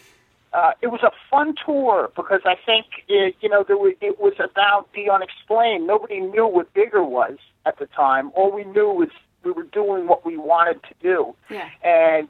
uh, 0.53 0.73
it 0.83 0.89
was 0.89 1.01
a 1.03 1.13
fun 1.31 1.55
tour 1.65 2.11
because 2.17 2.41
I 2.45 2.57
think 2.67 2.87
it, 3.09 3.37
you 3.41 3.49
know 3.49 3.65
there 3.67 3.77
was, 3.77 3.95
it 4.01 4.19
was 4.21 4.35
about 4.39 4.89
the 4.95 5.11
unexplained. 5.11 5.87
Nobody 5.87 6.21
knew 6.21 6.47
what 6.47 6.73
bigger 6.75 7.05
was 7.05 7.39
at 7.67 7.79
the 7.79 7.87
time. 7.87 8.33
All 8.35 8.51
we 8.51 8.65
knew 8.65 8.89
was 8.89 9.09
we 9.45 9.53
were 9.53 9.63
doing 9.65 10.07
what 10.07 10.25
we 10.27 10.37
wanted 10.37 10.83
to 10.85 10.95
do, 11.01 11.35
Yeah. 11.49 11.69
and 11.83 12.29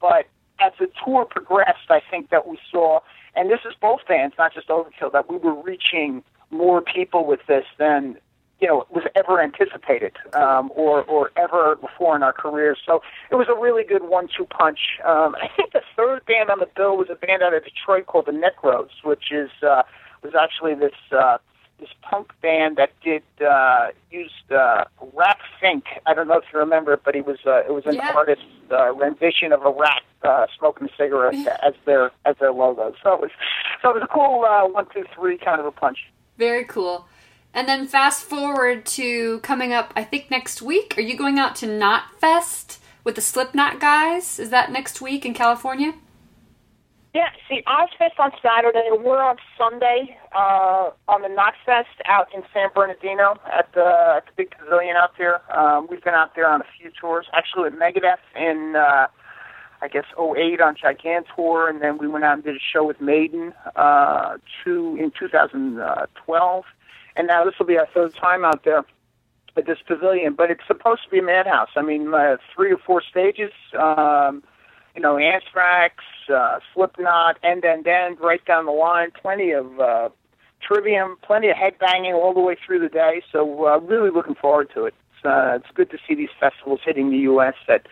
but 0.00 0.26
as 0.60 0.72
the 0.78 0.88
tour 1.04 1.24
progressed, 1.24 1.90
I 1.90 2.00
think 2.10 2.30
that 2.30 2.46
we 2.46 2.58
saw, 2.70 3.00
and 3.34 3.50
this 3.50 3.60
is 3.64 3.74
both 3.80 4.00
bands, 4.06 4.34
not 4.38 4.52
just 4.54 4.68
Overkill, 4.68 5.12
that 5.12 5.28
we 5.30 5.38
were 5.38 5.54
reaching 5.54 6.22
more 6.50 6.80
people 6.82 7.24
with 7.26 7.40
this 7.48 7.64
than 7.78 8.16
you 8.62 8.68
know 8.68 8.86
was 8.90 9.04
ever 9.16 9.42
anticipated 9.42 10.12
um, 10.34 10.70
or 10.74 11.02
or 11.02 11.30
ever 11.36 11.76
before 11.76 12.14
in 12.16 12.22
our 12.22 12.32
careers. 12.32 12.78
So 12.86 13.02
it 13.30 13.34
was 13.34 13.48
a 13.48 13.54
really 13.60 13.82
good 13.84 14.04
one-two 14.04 14.46
punch. 14.46 14.78
Um, 15.04 15.34
I 15.42 15.48
think 15.56 15.72
the 15.72 15.82
third 15.96 16.24
band 16.24 16.48
on 16.48 16.60
the 16.60 16.68
bill 16.76 16.96
was 16.96 17.08
a 17.10 17.16
band 17.16 17.42
out 17.42 17.52
of 17.52 17.64
Detroit 17.64 18.06
called 18.06 18.26
the 18.26 18.32
Necros, 18.32 18.90
which 19.02 19.32
is 19.32 19.50
uh, 19.62 19.82
was 20.22 20.32
actually 20.40 20.74
this. 20.74 20.94
Uh, 21.10 21.36
this 21.80 21.88
punk 22.02 22.30
band 22.40 22.76
that 22.76 22.90
did 23.02 23.24
uh, 23.44 23.88
used 24.12 24.52
uh, 24.52 24.84
Rat 25.14 25.38
Fink. 25.60 25.82
I 26.06 26.14
don't 26.14 26.28
know 26.28 26.38
if 26.38 26.44
you 26.52 26.60
remember 26.60 26.92
it, 26.92 27.00
but 27.04 27.12
he 27.16 27.22
was 27.22 27.38
uh, 27.44 27.64
it 27.68 27.72
was 27.72 27.82
an 27.86 27.96
Yeah. 27.96 28.12
artist's 28.14 28.44
uh, 28.70 28.92
rendition 28.94 29.52
of 29.52 29.62
a 29.66 29.70
rat 29.70 30.02
uh, 30.22 30.46
smoking 30.56 30.88
a 30.88 30.96
cigarette 30.96 31.34
as 31.60 31.74
their 31.84 32.12
as 32.24 32.36
their 32.38 32.52
logo. 32.52 32.94
So 33.02 33.14
it 33.14 33.20
was 33.22 33.30
so 33.82 33.90
it 33.90 33.94
was 33.94 34.04
a 34.04 34.06
cool 34.14 34.44
uh, 34.44 34.64
one 34.68 34.86
two 34.94 35.02
three 35.12 35.36
kind 35.38 35.58
of 35.58 35.66
a 35.66 35.72
punch. 35.72 35.98
Very 36.38 36.62
cool. 36.66 37.04
And 37.54 37.68
then 37.68 37.86
fast 37.86 38.24
forward 38.24 38.86
to 38.86 39.40
coming 39.40 39.72
up, 39.72 39.92
I 39.94 40.04
think 40.04 40.30
next 40.30 40.62
week. 40.62 40.94
Are 40.96 41.02
you 41.02 41.16
going 41.16 41.38
out 41.38 41.54
to 41.56 41.66
Knot 41.66 42.04
Fest 42.18 42.80
with 43.04 43.14
the 43.14 43.20
Slipknot 43.20 43.78
guys? 43.78 44.38
Is 44.38 44.50
that 44.50 44.72
next 44.72 45.00
week 45.02 45.26
in 45.26 45.34
California? 45.34 45.94
Yeah, 47.14 47.28
see, 47.46 47.62
Ozzfest 47.66 48.18
on 48.18 48.30
Saturday, 48.40 48.88
we're 48.90 49.22
on 49.22 49.36
Sunday 49.58 50.16
uh, 50.34 50.92
on 51.08 51.20
the 51.20 51.28
Knot 51.28 51.52
Fest 51.66 51.90
out 52.06 52.28
in 52.34 52.42
San 52.54 52.70
Bernardino 52.74 53.38
at 53.52 53.70
the, 53.74 54.14
at 54.16 54.24
the 54.24 54.32
big 54.34 54.50
pavilion 54.58 54.96
out 54.96 55.10
there. 55.18 55.42
Um, 55.54 55.88
we've 55.90 56.02
been 56.02 56.14
out 56.14 56.34
there 56.34 56.48
on 56.48 56.62
a 56.62 56.64
few 56.80 56.90
tours, 56.98 57.26
actually 57.34 57.64
with 57.64 57.74
Megadeth 57.74 58.16
in, 58.34 58.76
uh, 58.76 59.08
I 59.82 59.88
guess, 59.88 60.06
08 60.18 60.62
on 60.62 60.74
Gigantour, 60.74 61.68
and 61.68 61.82
then 61.82 61.98
we 61.98 62.08
went 62.08 62.24
out 62.24 62.36
and 62.36 62.44
did 62.44 62.56
a 62.56 62.60
show 62.72 62.82
with 62.82 62.98
Maiden 62.98 63.52
uh, 63.76 64.38
two, 64.64 64.96
in 64.98 65.12
2012. 65.18 66.64
And 67.16 67.26
now 67.26 67.44
this 67.44 67.54
will 67.58 67.66
be 67.66 67.78
our 67.78 67.88
third 67.92 68.14
time 68.14 68.44
out 68.44 68.64
there 68.64 68.84
at 69.56 69.66
this 69.66 69.78
pavilion, 69.86 70.34
but 70.34 70.50
it's 70.50 70.66
supposed 70.66 71.04
to 71.04 71.10
be 71.10 71.18
a 71.18 71.22
madhouse. 71.22 71.70
I 71.76 71.82
mean, 71.82 72.12
uh, 72.14 72.36
three 72.54 72.72
or 72.72 72.78
four 72.78 73.02
stages. 73.02 73.52
Um, 73.78 74.42
you 74.94 75.00
know, 75.00 75.16
Anthrax, 75.16 75.96
uh, 76.32 76.58
Slipknot, 76.74 77.38
End 77.42 77.64
End 77.64 77.86
End, 77.86 78.18
right 78.20 78.44
down 78.44 78.66
the 78.66 78.72
line. 78.72 79.10
Plenty 79.10 79.52
of 79.52 79.80
uh, 79.80 80.08
trivium, 80.60 81.16
plenty 81.22 81.48
of 81.48 81.56
headbanging 81.56 82.14
all 82.14 82.34
the 82.34 82.40
way 82.40 82.56
through 82.66 82.80
the 82.80 82.88
day. 82.88 83.22
So 83.32 83.66
uh, 83.66 83.78
really 83.80 84.10
looking 84.10 84.34
forward 84.34 84.70
to 84.74 84.84
it. 84.84 84.94
It's, 85.16 85.24
uh, 85.24 85.56
it's 85.56 85.74
good 85.74 85.90
to 85.90 85.98
see 86.06 86.14
these 86.14 86.30
festivals 86.38 86.80
hitting 86.84 87.10
the 87.10 87.18
U.S. 87.18 87.54
at 87.68 87.86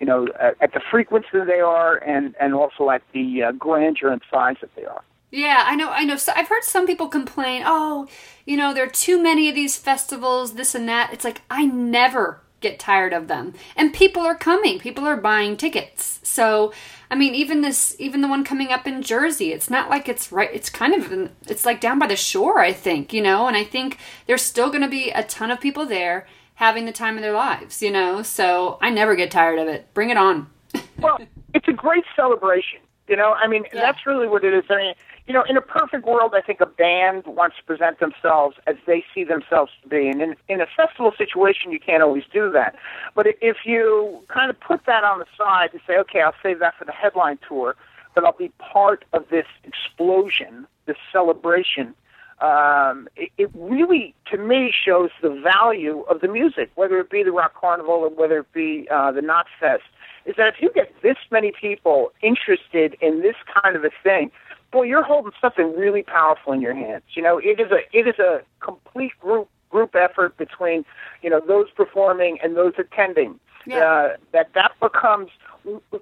you 0.00 0.06
know 0.06 0.28
at, 0.40 0.56
at 0.60 0.72
the 0.74 0.80
frequency 0.90 1.28
they 1.46 1.60
are, 1.60 1.96
and 1.96 2.34
and 2.40 2.54
also 2.54 2.90
at 2.90 3.02
the 3.14 3.44
uh, 3.44 3.52
grandeur 3.52 4.10
and 4.10 4.22
size 4.30 4.56
that 4.60 4.74
they 4.76 4.84
are. 4.84 5.02
Yeah, 5.32 5.64
I 5.66 5.74
know. 5.74 5.90
I 5.90 6.04
know. 6.04 6.16
So 6.16 6.32
I've 6.36 6.48
heard 6.48 6.62
some 6.62 6.86
people 6.86 7.08
complain, 7.08 7.62
oh, 7.64 8.06
you 8.44 8.56
know, 8.56 8.72
there 8.74 8.84
are 8.84 8.90
too 8.90 9.20
many 9.20 9.48
of 9.48 9.54
these 9.54 9.78
festivals, 9.78 10.54
this 10.54 10.74
and 10.74 10.86
that. 10.88 11.10
It's 11.12 11.24
like, 11.24 11.40
I 11.50 11.64
never 11.64 12.42
get 12.60 12.78
tired 12.78 13.14
of 13.14 13.28
them. 13.28 13.54
And 13.74 13.94
people 13.94 14.22
are 14.22 14.36
coming, 14.36 14.78
people 14.78 15.04
are 15.06 15.16
buying 15.16 15.56
tickets. 15.56 16.20
So, 16.22 16.72
I 17.10 17.14
mean, 17.14 17.34
even 17.34 17.62
this, 17.62 17.96
even 17.98 18.20
the 18.20 18.28
one 18.28 18.44
coming 18.44 18.70
up 18.70 18.86
in 18.86 19.02
Jersey, 19.02 19.52
it's 19.52 19.70
not 19.70 19.90
like 19.90 20.08
it's 20.08 20.30
right, 20.30 20.50
it's 20.52 20.70
kind 20.70 20.94
of, 20.94 21.10
in, 21.10 21.30
it's 21.48 21.64
like 21.64 21.80
down 21.80 21.98
by 21.98 22.06
the 22.06 22.14
shore, 22.16 22.60
I 22.60 22.72
think, 22.72 23.12
you 23.12 23.20
know, 23.22 23.48
and 23.48 23.56
I 23.56 23.64
think 23.64 23.98
there's 24.26 24.42
still 24.42 24.68
going 24.68 24.82
to 24.82 24.88
be 24.88 25.10
a 25.10 25.24
ton 25.24 25.50
of 25.50 25.60
people 25.60 25.86
there 25.86 26.26
having 26.56 26.84
the 26.84 26.92
time 26.92 27.16
of 27.16 27.22
their 27.22 27.32
lives, 27.32 27.82
you 27.82 27.90
know, 27.90 28.22
so 28.22 28.78
I 28.80 28.90
never 28.90 29.16
get 29.16 29.30
tired 29.30 29.58
of 29.58 29.66
it. 29.66 29.92
Bring 29.94 30.10
it 30.10 30.16
on. 30.16 30.48
well, 31.00 31.18
it's 31.54 31.66
a 31.68 31.72
great 31.72 32.04
celebration. 32.14 32.80
You 33.08 33.16
know, 33.16 33.32
I 33.32 33.48
mean, 33.48 33.64
Yeah. 33.72 33.80
that's 33.80 34.06
really 34.06 34.28
what 34.28 34.44
it 34.44 34.54
is. 34.54 34.64
I 34.70 34.76
mean, 34.76 34.94
you 35.26 35.32
know, 35.32 35.44
in 35.48 35.56
a 35.56 35.60
perfect 35.60 36.04
world, 36.04 36.32
I 36.34 36.40
think 36.40 36.60
a 36.60 36.66
band 36.66 37.24
wants 37.26 37.56
to 37.56 37.62
present 37.64 38.00
themselves 38.00 38.56
as 38.66 38.76
they 38.86 39.04
see 39.14 39.22
themselves 39.24 39.70
to 39.82 39.88
be. 39.88 40.08
And 40.08 40.20
in, 40.20 40.36
in 40.48 40.60
a 40.60 40.66
festival 40.66 41.12
situation, 41.16 41.70
you 41.70 41.78
can't 41.78 42.02
always 42.02 42.24
do 42.32 42.50
that. 42.52 42.74
But 43.14 43.26
if 43.40 43.58
you 43.64 44.20
kind 44.28 44.50
of 44.50 44.58
put 44.58 44.84
that 44.86 45.04
on 45.04 45.20
the 45.20 45.26
side 45.38 45.70
and 45.72 45.80
say, 45.86 45.96
okay, 45.98 46.20
I'll 46.22 46.34
save 46.42 46.58
that 46.58 46.74
for 46.76 46.84
the 46.84 46.92
headline 46.92 47.38
tour, 47.46 47.76
but 48.14 48.24
I'll 48.24 48.32
be 48.32 48.50
part 48.58 49.04
of 49.12 49.28
this 49.30 49.46
explosion, 49.64 50.66
this 50.86 50.96
celebration, 51.12 51.94
um, 52.40 53.08
it, 53.14 53.30
it 53.38 53.50
really, 53.54 54.14
to 54.32 54.36
me, 54.36 54.72
shows 54.72 55.10
the 55.22 55.30
value 55.30 56.00
of 56.10 56.20
the 56.20 56.28
music, 56.28 56.72
whether 56.74 56.98
it 56.98 57.10
be 57.10 57.22
the 57.22 57.30
Rock 57.30 57.54
Carnival 57.54 57.94
or 57.94 58.10
whether 58.10 58.40
it 58.40 58.52
be 58.52 58.88
uh, 58.90 59.12
the 59.12 59.22
Knot 59.22 59.46
Fest, 59.60 59.84
is 60.24 60.34
that 60.36 60.48
if 60.48 60.60
you 60.60 60.70
get 60.74 60.92
this 61.02 61.16
many 61.30 61.52
people 61.52 62.12
interested 62.20 62.96
in 63.00 63.22
this 63.22 63.36
kind 63.62 63.76
of 63.76 63.84
a 63.84 63.90
thing, 64.02 64.32
boy, 64.72 64.84
you're 64.84 65.02
holding 65.02 65.32
something 65.40 65.76
really 65.76 66.02
powerful 66.02 66.52
in 66.52 66.60
your 66.60 66.74
hands. 66.74 67.04
You 67.14 67.22
know, 67.22 67.38
it 67.38 67.60
is 67.60 67.70
a 67.70 67.80
it 67.96 68.08
is 68.08 68.18
a 68.18 68.40
complete 68.60 69.12
group 69.20 69.48
group 69.70 69.94
effort 69.94 70.36
between, 70.36 70.84
you 71.22 71.30
know, 71.30 71.40
those 71.40 71.70
performing 71.70 72.38
and 72.42 72.56
those 72.56 72.72
attending. 72.78 73.38
Yeah. 73.64 73.84
Uh, 73.84 74.16
that 74.32 74.50
that 74.54 74.72
becomes 74.80 75.30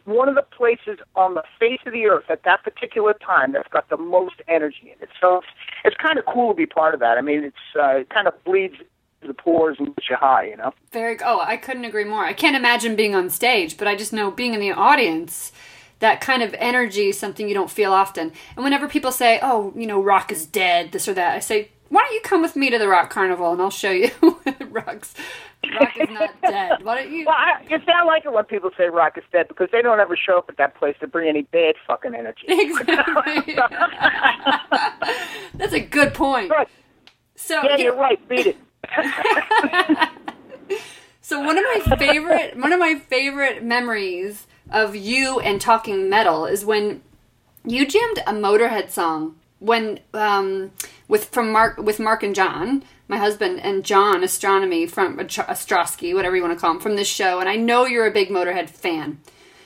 one 0.04 0.28
of 0.28 0.34
the 0.34 0.42
places 0.42 0.98
on 1.14 1.34
the 1.34 1.42
face 1.58 1.80
of 1.84 1.92
the 1.92 2.06
earth 2.06 2.24
at 2.30 2.42
that 2.44 2.64
particular 2.64 3.12
time 3.14 3.52
that's 3.52 3.68
got 3.68 3.90
the 3.90 3.98
most 3.98 4.36
energy 4.48 4.94
in 4.96 5.02
it. 5.02 5.10
So 5.20 5.38
it's, 5.38 5.46
it's 5.84 5.96
kind 5.96 6.18
of 6.18 6.24
cool 6.24 6.52
to 6.52 6.56
be 6.56 6.64
part 6.64 6.94
of 6.94 7.00
that. 7.00 7.18
I 7.18 7.20
mean, 7.20 7.44
it's 7.44 7.56
uh, 7.78 7.98
it 7.98 8.08
kind 8.08 8.26
of 8.26 8.42
bleeds 8.44 8.76
the 9.20 9.34
pores 9.34 9.76
and 9.78 9.94
gets 9.94 10.08
you 10.08 10.16
high, 10.16 10.46
you 10.46 10.56
know. 10.56 10.72
Very. 10.92 11.18
Oh, 11.22 11.40
I 11.40 11.58
couldn't 11.58 11.84
agree 11.84 12.04
more. 12.04 12.24
I 12.24 12.32
can't 12.32 12.56
imagine 12.56 12.96
being 12.96 13.14
on 13.14 13.28
stage, 13.28 13.76
but 13.76 13.86
I 13.86 13.94
just 13.94 14.12
know 14.12 14.30
being 14.30 14.54
in 14.54 14.60
the 14.60 14.72
audience, 14.72 15.52
that 16.00 16.20
kind 16.20 16.42
of 16.42 16.54
energy 16.58 17.08
is 17.08 17.18
something 17.18 17.48
you 17.48 17.54
don't 17.54 17.70
feel 17.70 17.92
often. 17.92 18.32
And 18.56 18.64
whenever 18.64 18.88
people 18.88 19.12
say, 19.12 19.38
"Oh, 19.42 19.72
you 19.76 19.86
know, 19.86 20.02
rock 20.02 20.32
is 20.32 20.44
dead," 20.44 20.92
this 20.92 21.08
or 21.08 21.14
that, 21.14 21.36
I 21.36 21.38
say, 21.38 21.70
"Why 21.88 22.02
don't 22.02 22.12
you 22.14 22.20
come 22.22 22.42
with 22.42 22.56
me 22.56 22.68
to 22.70 22.78
the 22.78 22.88
rock 22.88 23.10
carnival 23.10 23.52
and 23.52 23.62
I'll 23.62 23.70
show 23.70 23.90
you 23.90 24.10
rock's 24.70 25.14
rock 25.78 25.92
is 25.98 26.08
not 26.10 26.30
dead." 26.42 26.82
Why 26.82 27.02
don't 27.02 27.12
you? 27.12 27.26
Well, 27.26 27.36
I, 27.38 27.62
you 27.68 27.78
sound 27.86 28.06
like 28.06 28.24
it 28.24 28.32
when 28.32 28.44
people 28.44 28.70
say 28.76 28.86
rock 28.86 29.16
is 29.18 29.24
dead 29.32 29.48
because 29.48 29.68
they 29.72 29.82
don't 29.82 30.00
ever 30.00 30.16
show 30.16 30.38
up 30.38 30.46
at 30.48 30.56
that 30.56 30.74
place 30.74 30.96
to 31.00 31.06
bring 31.06 31.28
any 31.28 31.42
bad 31.42 31.74
fucking 31.86 32.14
energy. 32.14 32.42
Exactly. 32.48 33.54
That's 35.54 35.72
a 35.74 35.80
good 35.80 36.14
point. 36.14 36.50
Right. 36.50 36.68
So 37.36 37.62
Yeah, 37.62 37.76
you're 37.76 37.96
right. 37.96 38.18
Beat 38.28 38.46
it. 38.48 38.56
So 41.22 41.38
one 41.40 41.56
of 41.58 41.64
my 41.64 41.96
favorite 41.96 42.56
one 42.58 42.72
of 42.72 42.80
my 42.80 42.96
favorite 42.96 43.62
memories 43.62 44.46
of 44.70 44.96
you 44.96 45.40
and 45.40 45.60
talking 45.60 46.08
metal 46.08 46.46
is 46.46 46.64
when 46.64 47.02
you 47.64 47.86
jammed 47.86 48.18
a 48.18 48.32
Motorhead 48.32 48.90
song 48.90 49.36
when 49.60 50.00
um, 50.14 50.72
with 51.06 51.26
from 51.26 51.52
Mark 51.52 51.76
with 51.76 52.00
Mark 52.00 52.22
and 52.22 52.34
John, 52.34 52.82
my 53.08 53.18
husband 53.18 53.60
and 53.60 53.84
John 53.84 54.22
Ostronomy 54.22 54.90
from 54.90 55.18
Ostrowski, 55.18 56.14
whatever 56.14 56.34
you 56.34 56.42
want 56.42 56.54
to 56.54 56.60
call 56.60 56.72
him, 56.72 56.80
from 56.80 56.96
this 56.96 57.08
show, 57.08 57.38
and 57.38 57.48
I 57.48 57.56
know 57.56 57.86
you're 57.86 58.06
a 58.06 58.10
big 58.10 58.30
Motorhead 58.30 58.70
fan. 58.70 59.20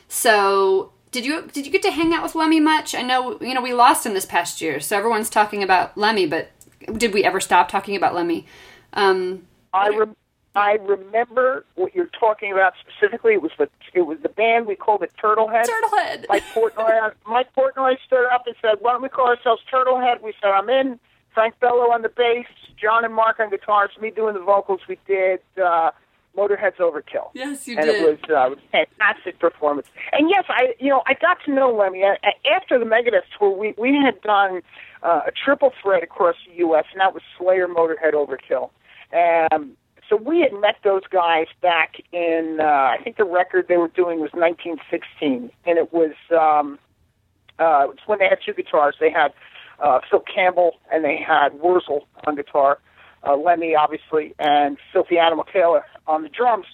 So 0.08 0.92
did 1.12 1.24
you 1.24 1.48
did 1.52 1.64
you 1.64 1.72
get 1.72 1.82
to 1.82 1.90
hang 1.90 2.12
out 2.12 2.22
with 2.22 2.34
Lemmy 2.34 2.60
much? 2.60 2.94
I 2.94 3.02
know 3.02 3.38
you 3.40 3.54
know 3.54 3.62
we 3.62 3.72
lost 3.72 4.04
him 4.04 4.14
this 4.14 4.26
past 4.26 4.60
year, 4.60 4.80
so 4.80 4.96
everyone's 4.96 5.30
talking 5.30 5.62
about 5.62 5.96
Lemmy, 5.96 6.26
but 6.26 6.50
did 6.92 7.14
we 7.14 7.24
ever 7.24 7.40
stop 7.40 7.68
talking 7.68 7.96
about 7.96 8.14
Lemmy? 8.14 8.46
Um, 8.92 9.46
I 9.72 9.90
rem- 9.90 10.16
I 10.54 10.78
remember 10.82 11.64
what 11.74 11.94
you're 11.94 12.10
talking 12.18 12.52
about 12.52 12.74
specifically. 12.80 13.32
It 13.34 13.42
was 13.42 13.50
the 13.58 13.68
it 13.92 14.02
was 14.02 14.18
the 14.22 14.28
band 14.28 14.66
we 14.66 14.76
called 14.76 15.02
it 15.02 15.12
Turtlehead. 15.22 15.64
Turtlehead. 15.66 16.26
Mike 16.28 16.44
Portnoy, 16.54 17.12
Mike 17.26 17.48
Portnoy 17.56 17.96
stood 18.06 18.26
up 18.32 18.46
and 18.46 18.54
said, 18.62 18.76
"Why 18.80 18.92
don't 18.92 19.02
we 19.02 19.08
call 19.08 19.28
ourselves 19.28 19.62
Turtlehead?" 19.72 20.22
We 20.22 20.32
said, 20.40 20.50
"I'm 20.50 20.68
in." 20.68 20.98
Frank 21.32 21.58
Bello 21.58 21.90
on 21.90 22.02
the 22.02 22.08
bass, 22.08 22.46
John 22.80 23.04
and 23.04 23.12
Mark 23.12 23.40
on 23.40 23.50
guitars, 23.50 23.90
me 24.00 24.10
doing 24.10 24.34
the 24.34 24.40
vocals. 24.40 24.80
We 24.88 24.98
did 25.04 25.40
uh, 25.60 25.90
Motorhead's 26.36 26.78
Overkill. 26.78 27.30
Yes, 27.34 27.66
you 27.66 27.76
and 27.76 27.86
did. 27.86 28.02
it 28.02 28.08
was 28.08 28.30
uh, 28.30 28.54
a 28.54 28.56
fantastic 28.70 29.38
performance. 29.40 29.88
And 30.12 30.30
yes, 30.30 30.44
I 30.48 30.74
you 30.78 30.90
know 30.90 31.02
I 31.06 31.14
got 31.14 31.38
to 31.46 31.52
know 31.52 31.74
Lemmy 31.74 32.04
after 32.04 32.78
the 32.78 32.84
Megadeth 32.84 33.22
tour. 33.38 33.50
We 33.50 33.74
we 33.76 33.96
had 33.96 34.20
done 34.22 34.62
uh, 35.02 35.22
a 35.26 35.32
triple 35.32 35.72
threat 35.82 36.02
across 36.02 36.36
the 36.48 36.54
U.S. 36.58 36.84
and 36.92 37.00
that 37.00 37.12
was 37.12 37.22
Slayer, 37.36 37.66
Motorhead, 37.66 38.14
Overkill. 38.14 38.70
Um, 39.52 39.76
so 40.14 40.22
we 40.22 40.40
had 40.40 40.52
met 40.60 40.76
those 40.84 41.02
guys 41.10 41.46
back 41.60 41.96
in 42.12 42.58
uh, 42.60 42.64
I 42.64 42.98
think 43.02 43.16
the 43.16 43.24
record 43.24 43.66
they 43.68 43.76
were 43.76 43.88
doing 43.88 44.20
was 44.20 44.30
1916, 44.32 45.50
and 45.64 45.78
it 45.78 45.92
was 45.92 46.12
um, 46.30 46.78
uh, 47.58 47.84
it 47.84 47.88
was 47.88 47.98
when 48.06 48.18
they 48.18 48.28
had 48.28 48.38
two 48.44 48.52
guitars. 48.52 48.96
They 49.00 49.10
had 49.10 49.32
uh, 49.80 50.00
Phil 50.08 50.22
Campbell 50.32 50.76
and 50.92 51.04
they 51.04 51.16
had 51.16 51.54
Wurzel 51.54 52.06
on 52.26 52.36
guitar, 52.36 52.78
uh, 53.26 53.36
Lemmy 53.36 53.74
obviously, 53.74 54.34
and 54.38 54.78
Philthy 54.92 55.18
Animal 55.18 55.44
Taylor 55.52 55.84
on 56.06 56.22
the 56.22 56.28
drums. 56.28 56.66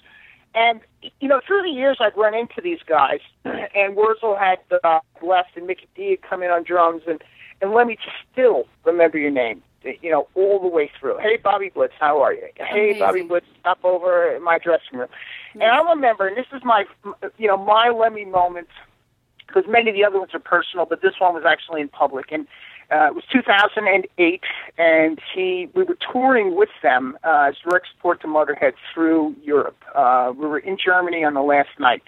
And 0.53 0.81
you 1.19 1.27
know, 1.27 1.41
through 1.45 1.63
the 1.63 1.69
years, 1.69 1.97
I'd 1.99 2.15
run 2.17 2.35
into 2.35 2.61
these 2.61 2.79
guys, 2.85 3.21
and 3.45 3.95
Wurzel 3.95 4.35
had 4.35 4.59
uh, 4.83 4.99
left, 5.23 5.55
and 5.55 5.65
Mikkey 5.65 5.87
Dee 5.95 6.11
had 6.11 6.21
come 6.21 6.43
in 6.43 6.51
on 6.51 6.63
drums, 6.63 7.03
and 7.07 7.23
and 7.61 7.71
Lemmy 7.71 7.97
still 8.31 8.65
remember 8.85 9.17
your 9.17 9.31
name. 9.31 9.63
You 9.83 10.11
know, 10.11 10.27
all 10.35 10.59
the 10.59 10.67
way 10.67 10.91
through. 10.99 11.17
Hey, 11.17 11.37
Bobby 11.37 11.69
Blitz, 11.73 11.93
how 11.99 12.21
are 12.21 12.33
you? 12.33 12.47
Hey, 12.55 12.99
Bobby. 12.99 13.23
Blitz, 13.23 13.47
stop 13.59 13.79
over 13.83 14.35
in 14.35 14.43
my 14.43 14.59
dressing 14.59 14.99
room. 14.99 15.09
And 15.53 15.63
I 15.63 15.81
remember, 15.81 16.27
and 16.27 16.37
this 16.37 16.45
is 16.53 16.61
my, 16.63 16.85
you 17.37 17.47
know, 17.47 17.57
my 17.57 17.89
Lemmy 17.89 18.25
moment 18.25 18.67
because 19.47 19.69
many 19.69 19.89
of 19.89 19.95
the 19.95 20.05
other 20.05 20.19
ones 20.19 20.31
are 20.33 20.39
personal, 20.39 20.85
but 20.85 21.01
this 21.01 21.13
one 21.19 21.33
was 21.33 21.43
actually 21.45 21.81
in 21.81 21.89
public. 21.89 22.31
And 22.31 22.47
uh, 22.91 23.07
it 23.07 23.15
was 23.15 23.23
2008, 23.31 24.41
and 24.77 25.19
he 25.33 25.69
we 25.73 25.83
were 25.83 25.97
touring 26.11 26.55
with 26.55 26.69
them 26.83 27.17
uh, 27.23 27.49
as 27.49 27.55
direct 27.63 27.87
support 27.95 28.21
to 28.21 28.27
Motorhead 28.27 28.73
through 28.93 29.35
Europe. 29.43 29.77
Uh, 29.95 30.33
we 30.35 30.45
were 30.45 30.59
in 30.59 30.77
Germany 30.83 31.23
on 31.23 31.33
the 31.33 31.41
last 31.41 31.69
night, 31.79 32.03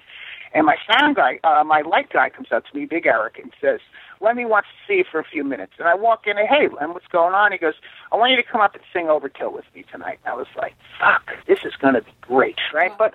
and 0.54 0.66
my 0.66 0.76
sound 0.92 1.16
guy, 1.16 1.40
uh, 1.44 1.64
my 1.64 1.82
light 1.82 2.10
guy, 2.12 2.30
comes 2.30 2.50
up 2.52 2.66
to 2.66 2.78
me, 2.78 2.86
Big 2.86 3.06
Eric, 3.06 3.40
and 3.40 3.52
says, 3.60 3.80
"Lemmy 4.22 4.46
wants 4.46 4.70
to 4.70 4.88
see 4.88 4.98
you 5.00 5.04
for 5.10 5.20
a 5.20 5.24
few 5.24 5.44
minutes." 5.44 5.74
And 5.80 5.88
I 5.88 5.96
walk 5.96 6.28
in, 6.28 6.38
and 6.38 6.48
hey, 6.48 6.68
Lem, 6.68 6.94
what's 6.94 7.08
going 7.08 7.34
on? 7.34 7.52
He 7.52 7.58
goes, 7.58 7.76
"I 8.12 8.16
want 8.16 8.32
you 8.32 8.38
to 8.38 8.44
come 8.44 8.62
up 8.62 8.74
and 8.76 8.84
sing 8.94 9.08
Overkill 9.08 9.54
with 9.54 9.66
me 9.76 9.84
tonight." 9.92 10.20
And 10.24 10.34
I 10.34 10.36
was 10.38 10.48
like, 10.58 10.76
"Fuck, 11.00 11.34
this 11.48 11.60
is 11.66 11.76
going 11.76 11.96
to 11.96 12.02
be 12.02 12.12
great, 12.22 12.60
right?" 12.74 12.92
But 12.98 13.14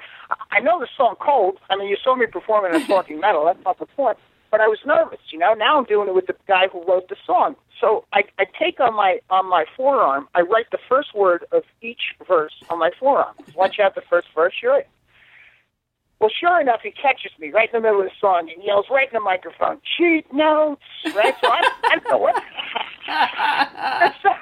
I- 0.50 0.60
know 0.68 0.78
the 0.80 0.88
song 0.96 1.14
cold. 1.20 1.58
I 1.70 1.76
mean, 1.76 1.88
you 1.88 1.96
saw 2.02 2.14
me 2.14 2.26
performing 2.26 2.74
in 2.74 2.86
Talking 2.86 3.20
Metal. 3.20 3.44
That's 3.46 3.64
not 3.64 3.78
the 3.78 3.86
point. 3.86 4.18
But 4.50 4.60
I 4.60 4.66
was 4.66 4.78
nervous, 4.84 5.20
you 5.30 5.38
know. 5.38 5.54
Now 5.54 5.78
I'm 5.78 5.84
doing 5.84 6.08
it 6.08 6.14
with 6.14 6.26
the 6.26 6.34
guy 6.46 6.68
who 6.68 6.82
wrote 6.84 7.08
the 7.08 7.16
song. 7.26 7.54
So 7.80 8.04
I, 8.12 8.22
I 8.38 8.44
take 8.58 8.80
on 8.80 8.94
my 8.94 9.20
on 9.30 9.48
my 9.48 9.64
forearm. 9.76 10.28
I 10.34 10.40
write 10.40 10.70
the 10.72 10.78
first 10.88 11.14
word 11.14 11.44
of 11.52 11.64
each 11.82 12.14
verse 12.26 12.54
on 12.70 12.78
my 12.78 12.90
forearm. 12.98 13.34
Once 13.54 13.76
you 13.78 13.84
have 13.84 13.94
the 13.94 14.02
first 14.02 14.28
verse, 14.34 14.54
you're 14.62 14.78
in. 14.78 14.84
Well, 16.20 16.30
sure 16.30 16.60
enough, 16.60 16.80
he 16.82 16.90
catches 16.90 17.30
me 17.38 17.50
right 17.50 17.72
in 17.72 17.80
the 17.80 17.86
middle 17.86 18.00
of 18.00 18.06
the 18.06 18.12
song 18.20 18.50
and 18.52 18.62
yells 18.62 18.86
right 18.90 19.06
in 19.08 19.14
the 19.14 19.20
microphone, 19.20 19.80
"Cheat 19.96 20.32
notes!" 20.32 20.82
Right? 21.14 21.34
So 21.40 21.48
I, 21.48 21.70
I 21.84 21.96
don't 21.96 22.10
know 22.10 22.18
what. 22.18 22.42
there's, 24.22 24.36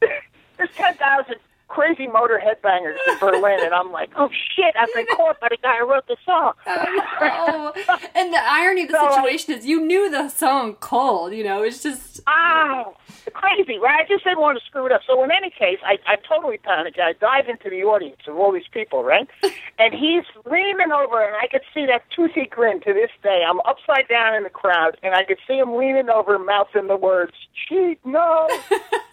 there's 0.56 0.70
uh, 0.70 0.72
ten 0.74 0.94
thousand 0.94 1.36
crazy 1.68 2.06
Motörhead 2.06 2.60
bangers 2.62 2.98
in 3.08 3.18
Berlin, 3.18 3.58
and 3.62 3.74
I'm 3.74 3.92
like, 3.92 4.10
"Oh 4.16 4.28
shit! 4.54 4.74
I've 4.78 4.92
been 4.94 5.06
caught 5.16 5.40
by 5.40 5.48
the 5.50 5.58
guy 5.62 5.78
who 5.78 5.90
wrote 5.90 6.06
the 6.06 6.16
song." 6.24 6.52
oh, 6.66 7.72
and 8.14 8.32
the 8.32 8.40
irony 8.42 8.82
of 8.82 8.88
the 8.88 8.98
So, 8.98 9.16
situation 9.16 9.54
is 9.54 9.66
you 9.66 9.80
knew 9.84 10.10
the 10.10 10.28
song 10.28 10.74
cold, 10.80 11.32
you 11.32 11.44
know, 11.44 11.62
it's 11.62 11.82
just 11.82 12.20
Oh, 12.26 12.94
crazy, 13.32 13.78
right? 13.78 14.04
I 14.04 14.08
just 14.08 14.24
didn't 14.24 14.40
want 14.40 14.58
to 14.58 14.64
screw 14.64 14.86
it 14.86 14.92
up. 14.92 15.00
So 15.06 15.22
in 15.24 15.30
any 15.30 15.50
case, 15.50 15.78
I, 15.84 15.98
I 16.06 16.16
totally 16.28 16.58
panicked. 16.58 16.98
I 16.98 17.12
dive 17.14 17.48
into 17.48 17.70
the 17.70 17.82
audience 17.84 18.20
of 18.26 18.36
all 18.36 18.52
these 18.52 18.68
people, 18.72 19.04
right? 19.04 19.28
and 19.78 19.94
he's 19.94 20.24
leaning 20.44 20.92
over, 20.92 21.22
and 21.24 21.36
I 21.36 21.46
could 21.50 21.62
see 21.74 21.86
that 21.86 22.02
toothy 22.14 22.46
grin 22.50 22.80
to 22.82 22.92
this 22.92 23.10
day. 23.22 23.42
I'm 23.48 23.60
upside 23.60 24.08
down 24.08 24.34
in 24.34 24.42
the 24.42 24.50
crowd, 24.50 24.96
and 25.02 25.14
I 25.14 25.24
could 25.24 25.38
see 25.46 25.58
him 25.58 25.76
leaning 25.76 26.08
over, 26.08 26.38
mouthing 26.38 26.86
the 26.88 26.96
words, 26.96 27.32
cheat, 27.68 27.98
no, 28.04 28.48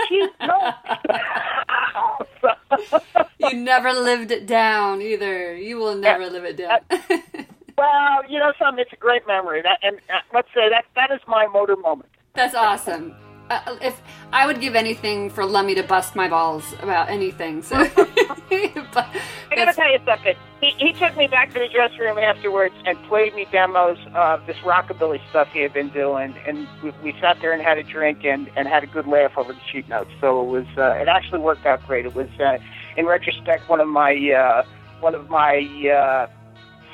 cheat, 0.08 0.30
no. 0.42 0.74
you 3.40 3.54
never 3.54 3.94
lived 3.94 4.32
it 4.32 4.46
down 4.46 5.02
either. 5.02 5.56
You 5.56 5.78
will 5.78 5.96
never 5.96 6.30
live 6.30 6.44
it 6.44 6.58
down. 6.58 6.80
well, 7.78 8.30
you 8.30 8.40
know 8.40 8.54
something, 8.60 8.82
it's 8.82 8.94
a 8.94 8.98
great 8.98 9.26
memory. 9.28 9.62
That, 9.62 9.80
and 9.82 9.98
uh, 10.10 10.20
let's 10.34 10.50
say 10.54 10.70
that 10.70 10.86
that 10.96 11.12
is 11.12 11.22
my 11.28 11.48
motor 11.48 11.76
moment. 11.76 12.10
That's 12.34 12.56
awesome. 12.56 13.16
Uh, 13.54 13.78
if 13.82 14.02
I 14.32 14.48
would 14.48 14.60
give 14.60 14.74
anything 14.74 15.30
for 15.30 15.46
Lemmy 15.46 15.76
to 15.76 15.84
bust 15.84 16.16
my 16.16 16.28
balls 16.28 16.74
about 16.82 17.10
anything, 17.10 17.62
so 17.62 17.76
but 17.96 19.08
I 19.52 19.56
gotta 19.56 19.74
tell 19.74 19.92
you 19.92 20.00
something. 20.06 20.36
He, 20.60 20.72
he 20.80 20.94
took 20.94 21.16
me 21.16 21.28
back 21.28 21.54
to 21.54 21.60
the 21.60 21.68
dressing 21.68 22.00
room 22.00 22.18
afterwards 22.18 22.74
and 22.86 22.98
played 23.04 23.36
me 23.36 23.46
demos 23.52 24.00
of 24.16 24.44
this 24.48 24.58
rockabilly 24.58 25.22
stuff 25.30 25.50
he 25.50 25.60
had 25.60 25.72
been 25.72 25.90
doing, 25.90 26.34
and 26.48 26.68
we, 26.82 26.92
we 27.04 27.16
sat 27.22 27.40
there 27.42 27.54
and 27.54 27.62
had 27.62 27.78
a 27.78 27.84
drink 27.84 28.26
and, 28.26 28.50
and 28.56 28.68
had 28.68 28.84
a 28.84 28.88
good 28.88 29.06
laugh 29.06 29.38
over 29.38 29.54
the 29.54 29.60
sheet 29.72 29.88
notes. 29.88 30.10
So 30.20 30.42
it 30.42 30.48
was 30.48 30.66
uh, 30.76 30.98
it 31.00 31.08
actually 31.08 31.40
worked 31.40 31.68
out 31.68 31.86
great. 31.86 32.08
It 32.08 32.16
was, 32.16 32.30
uh, 32.40 32.58
in 32.98 33.06
retrospect, 33.06 33.70
one 33.70 33.80
of 33.80 33.88
my 33.88 34.16
uh, 34.32 34.66
one 35.00 35.14
of 35.14 35.30
my 35.30 35.60
uh, 35.94 36.28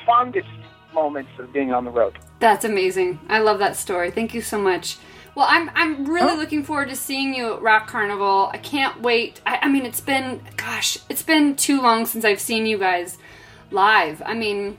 fondest 0.04 0.48
moments 0.92 1.30
of 1.38 1.52
being 1.54 1.72
on 1.72 1.86
the 1.86 1.90
road. 1.90 2.18
That's 2.38 2.64
amazing. 2.66 3.18
I 3.28 3.38
love 3.38 3.58
that 3.60 3.76
story. 3.76 4.10
Thank 4.10 4.34
you 4.34 4.42
so 4.42 4.58
much. 4.58 4.98
Well, 5.34 5.46
I'm 5.48 5.70
I'm 5.74 6.06
really 6.06 6.36
looking 6.36 6.62
forward 6.64 6.88
to 6.88 6.96
seeing 6.96 7.34
you 7.34 7.54
at 7.54 7.62
Rock 7.62 7.86
Carnival. 7.86 8.50
I 8.52 8.58
can't 8.58 9.00
wait. 9.00 9.40
I, 9.46 9.60
I 9.62 9.68
mean, 9.68 9.86
it's 9.86 10.00
been 10.00 10.40
gosh, 10.56 10.98
it's 11.08 11.22
been 11.22 11.56
too 11.56 11.80
long 11.80 12.06
since 12.06 12.24
I've 12.24 12.40
seen 12.40 12.66
you 12.66 12.78
guys 12.78 13.18
live. 13.70 14.22
I 14.26 14.34
mean, 14.34 14.76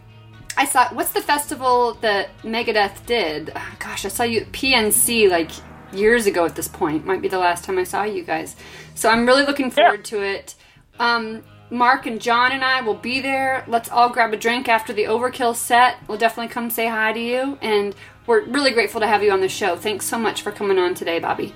I 0.57 0.65
saw 0.65 0.93
what's 0.93 1.13
the 1.13 1.21
festival 1.21 1.93
that 2.01 2.29
Megadeth 2.43 3.05
did? 3.05 3.51
Ah, 3.55 3.75
Gosh, 3.79 4.05
I 4.05 4.09
saw 4.09 4.23
you 4.23 4.41
at 4.41 4.51
PNC 4.51 5.29
like 5.29 5.51
years 5.93 6.25
ago 6.25 6.45
at 6.45 6.55
this 6.55 6.67
point. 6.67 7.05
Might 7.05 7.21
be 7.21 7.27
the 7.27 7.39
last 7.39 7.63
time 7.63 7.77
I 7.77 7.83
saw 7.83 8.03
you 8.03 8.23
guys. 8.23 8.55
So 8.95 9.09
I'm 9.09 9.25
really 9.25 9.43
looking 9.43 9.71
forward 9.71 10.03
to 10.05 10.21
it. 10.21 10.55
Um, 10.99 11.43
Mark 11.69 12.05
and 12.05 12.19
John 12.21 12.51
and 12.51 12.63
I 12.63 12.81
will 12.81 12.95
be 12.95 13.21
there. 13.21 13.63
Let's 13.65 13.89
all 13.89 14.09
grab 14.09 14.33
a 14.33 14.37
drink 14.37 14.67
after 14.67 14.91
the 14.91 15.05
Overkill 15.05 15.55
set. 15.55 15.97
We'll 16.07 16.17
definitely 16.17 16.51
come 16.51 16.69
say 16.69 16.87
hi 16.87 17.13
to 17.13 17.19
you. 17.19 17.57
And 17.61 17.95
we're 18.27 18.45
really 18.45 18.71
grateful 18.71 19.01
to 19.01 19.07
have 19.07 19.23
you 19.23 19.31
on 19.31 19.41
the 19.41 19.49
show. 19.49 19.75
Thanks 19.75 20.05
so 20.05 20.17
much 20.17 20.41
for 20.41 20.51
coming 20.51 20.77
on 20.77 20.93
today, 20.93 21.19
Bobby. 21.19 21.53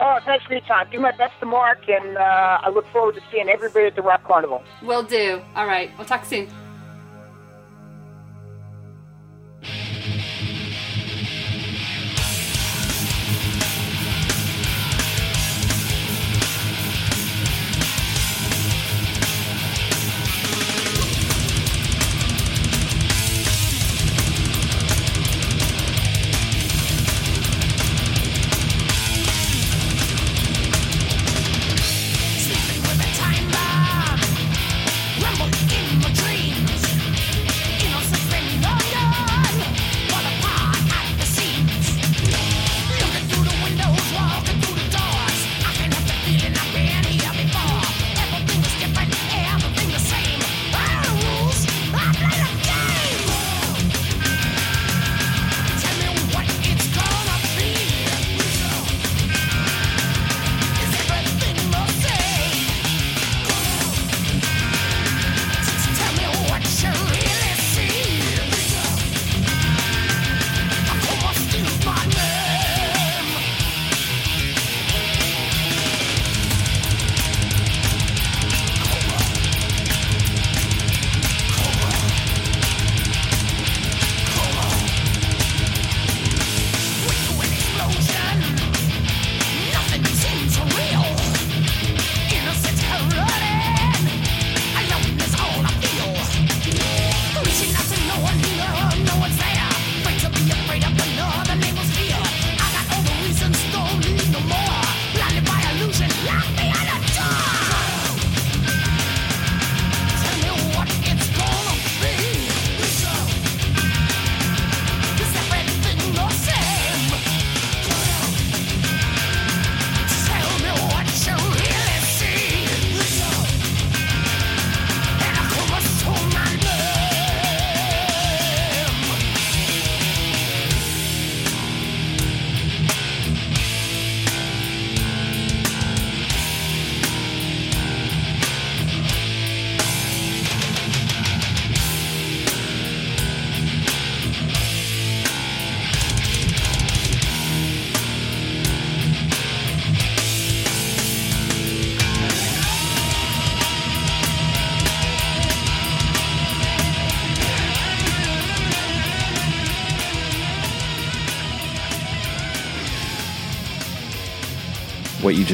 Oh, 0.00 0.18
thanks 0.24 0.44
for 0.44 0.54
your 0.54 0.62
time. 0.62 0.88
Do 0.90 0.98
my 0.98 1.12
best 1.12 1.38
to 1.40 1.46
Mark, 1.46 1.88
and 1.88 2.16
uh, 2.16 2.58
I 2.62 2.68
look 2.68 2.86
forward 2.88 3.14
to 3.14 3.20
seeing 3.30 3.48
everybody 3.48 3.86
at 3.86 3.94
the 3.94 4.02
Rock 4.02 4.24
Carnival. 4.24 4.62
Will 4.82 5.04
do. 5.04 5.40
All 5.54 5.66
right. 5.66 5.90
We'll 5.96 6.06
talk 6.06 6.24
soon. 6.24 6.48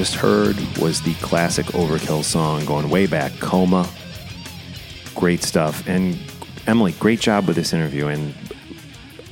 Just 0.01 0.15
heard 0.15 0.57
was 0.79 1.03
the 1.03 1.13
classic 1.17 1.67
Overkill 1.67 2.25
song 2.25 2.65
going 2.65 2.89
way 2.89 3.07
back, 3.07 3.39
Coma. 3.39 3.87
Great 5.15 5.43
stuff. 5.43 5.87
And 5.87 6.19
Emily, 6.67 6.93
great 6.93 7.21
job 7.21 7.47
with 7.47 7.55
this 7.55 7.75
interview. 7.75 8.07
And 8.07 8.33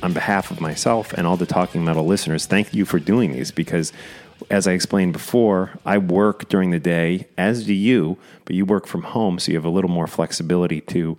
on 0.03 0.13
behalf 0.13 0.51
of 0.51 0.61
myself 0.61 1.11
and 1.13 1.25
all 1.25 1.37
the 1.37 1.47
Talking 1.47 1.83
Metal 1.83 2.05
listeners, 2.05 2.45
thank 2.45 2.71
you 2.71 2.85
for 2.85 2.99
doing 2.99 3.31
these 3.31 3.49
because, 3.49 3.91
as 4.51 4.67
I 4.67 4.73
explained 4.73 5.11
before, 5.11 5.71
I 5.87 5.97
work 5.97 6.49
during 6.49 6.69
the 6.69 6.79
day, 6.79 7.27
as 7.35 7.65
do 7.65 7.73
you, 7.73 8.19
but 8.45 8.55
you 8.55 8.63
work 8.63 8.85
from 8.85 9.01
home, 9.01 9.39
so 9.39 9.51
you 9.51 9.57
have 9.57 9.65
a 9.65 9.71
little 9.71 9.89
more 9.89 10.05
flexibility 10.05 10.81
to 10.81 11.17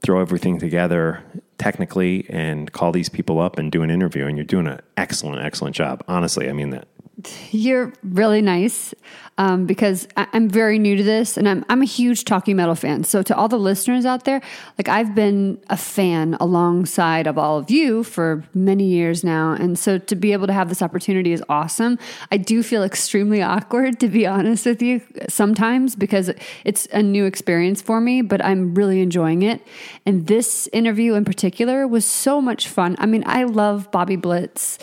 throw 0.00 0.22
everything 0.22 0.58
together 0.58 1.22
technically 1.58 2.24
and 2.30 2.72
call 2.72 2.90
these 2.90 3.10
people 3.10 3.38
up 3.38 3.58
and 3.58 3.70
do 3.70 3.82
an 3.82 3.90
interview. 3.90 4.24
And 4.24 4.38
you're 4.38 4.46
doing 4.46 4.66
an 4.66 4.80
excellent, 4.96 5.44
excellent 5.44 5.76
job. 5.76 6.02
Honestly, 6.08 6.48
I 6.48 6.54
mean 6.54 6.70
that. 6.70 6.88
You're 7.50 7.92
really 8.02 8.42
nice 8.42 8.94
um, 9.38 9.66
because 9.66 10.06
I- 10.16 10.26
I'm 10.32 10.48
very 10.48 10.78
new 10.78 10.96
to 10.96 11.02
this 11.02 11.36
and 11.36 11.48
I'm, 11.48 11.64
I'm 11.68 11.82
a 11.82 11.86
huge 11.86 12.24
Talking 12.24 12.56
Metal 12.56 12.74
fan. 12.74 13.04
So, 13.04 13.22
to 13.22 13.36
all 13.36 13.48
the 13.48 13.58
listeners 13.58 14.04
out 14.04 14.24
there, 14.24 14.40
like 14.78 14.88
I've 14.88 15.14
been 15.14 15.58
a 15.70 15.76
fan 15.76 16.34
alongside 16.40 17.26
of 17.26 17.38
all 17.38 17.58
of 17.58 17.70
you 17.70 18.02
for 18.04 18.44
many 18.54 18.84
years 18.84 19.24
now. 19.24 19.52
And 19.52 19.78
so, 19.78 19.98
to 19.98 20.16
be 20.16 20.32
able 20.32 20.46
to 20.46 20.52
have 20.52 20.68
this 20.68 20.82
opportunity 20.82 21.32
is 21.32 21.42
awesome. 21.48 21.98
I 22.30 22.36
do 22.36 22.62
feel 22.62 22.82
extremely 22.82 23.42
awkward, 23.56 23.98
to 24.00 24.08
be 24.08 24.26
honest 24.26 24.66
with 24.66 24.82
you, 24.82 25.00
sometimes 25.28 25.96
because 25.96 26.30
it's 26.64 26.86
a 26.92 27.02
new 27.02 27.24
experience 27.24 27.80
for 27.80 28.00
me, 28.00 28.20
but 28.22 28.44
I'm 28.44 28.74
really 28.74 29.00
enjoying 29.00 29.42
it. 29.42 29.62
And 30.04 30.26
this 30.26 30.68
interview 30.72 31.14
in 31.14 31.24
particular 31.24 31.86
was 31.86 32.04
so 32.04 32.40
much 32.40 32.68
fun. 32.68 32.96
I 32.98 33.06
mean, 33.06 33.22
I 33.26 33.44
love 33.44 33.90
Bobby 33.90 34.16
Blitz. 34.16 34.78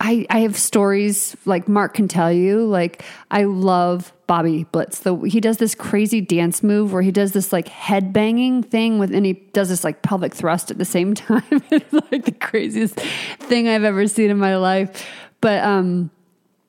I, 0.00 0.26
I 0.30 0.40
have 0.40 0.56
stories 0.56 1.36
like 1.44 1.68
Mark 1.68 1.94
can 1.94 2.08
tell 2.08 2.32
you. 2.32 2.64
Like 2.64 3.04
I 3.30 3.44
love 3.44 4.12
Bobby 4.26 4.64
Blitz. 4.64 5.00
The, 5.00 5.14
he 5.16 5.40
does 5.40 5.58
this 5.58 5.74
crazy 5.74 6.20
dance 6.20 6.62
move 6.62 6.92
where 6.92 7.02
he 7.02 7.10
does 7.10 7.32
this 7.32 7.52
like 7.52 7.68
head 7.68 8.12
banging 8.12 8.62
thing 8.62 8.98
with, 8.98 9.14
and 9.14 9.26
he 9.26 9.34
does 9.34 9.68
this 9.68 9.84
like 9.84 10.02
pelvic 10.02 10.34
thrust 10.34 10.70
at 10.70 10.78
the 10.78 10.84
same 10.84 11.14
time. 11.14 11.42
it's 11.70 11.92
like 12.10 12.24
the 12.24 12.32
craziest 12.32 12.94
thing 12.94 13.68
I've 13.68 13.84
ever 13.84 14.06
seen 14.06 14.30
in 14.30 14.38
my 14.38 14.56
life. 14.56 15.06
But 15.42 15.62
um, 15.64 16.10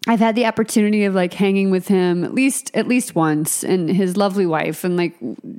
I've 0.07 0.19
had 0.19 0.35
the 0.35 0.45
opportunity 0.45 1.05
of 1.05 1.15
like 1.15 1.33
hanging 1.33 1.71
with 1.71 1.87
him 1.87 2.25
at 2.25 2.33
least 2.33 2.71
at 2.73 2.87
least 2.89 3.15
once, 3.15 3.63
and 3.63 3.89
his 3.89 4.17
lovely 4.17 4.45
wife, 4.45 4.83
and 4.83 4.97
like 4.97 5.15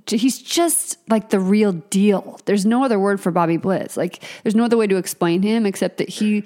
he's 0.06 0.38
just 0.38 0.98
like 1.08 1.30
the 1.30 1.40
real 1.40 1.72
deal. 1.72 2.38
There's 2.44 2.66
no 2.66 2.84
other 2.84 2.98
word 2.98 3.18
for 3.18 3.30
Bobby 3.30 3.56
Blitz. 3.56 3.96
Like 3.96 4.22
there's 4.42 4.54
no 4.54 4.64
other 4.64 4.76
way 4.76 4.86
to 4.86 4.96
explain 4.96 5.40
him 5.40 5.64
except 5.64 5.96
that 5.96 6.10
he 6.10 6.44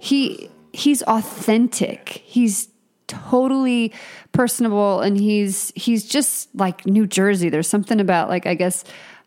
he 0.00 0.50
he's 0.72 1.02
authentic. 1.02 2.22
He's 2.24 2.68
totally 3.06 3.92
personable 4.32 5.00
and 5.00 5.18
he's 5.18 5.72
he's 5.76 6.08
just 6.08 6.48
like 6.54 6.86
New 6.86 7.06
Jersey. 7.06 7.48
There's 7.48 7.68
something 7.68 8.00
about 8.00 8.28
like 8.28 8.46
I 8.46 8.54
guess 8.54 8.84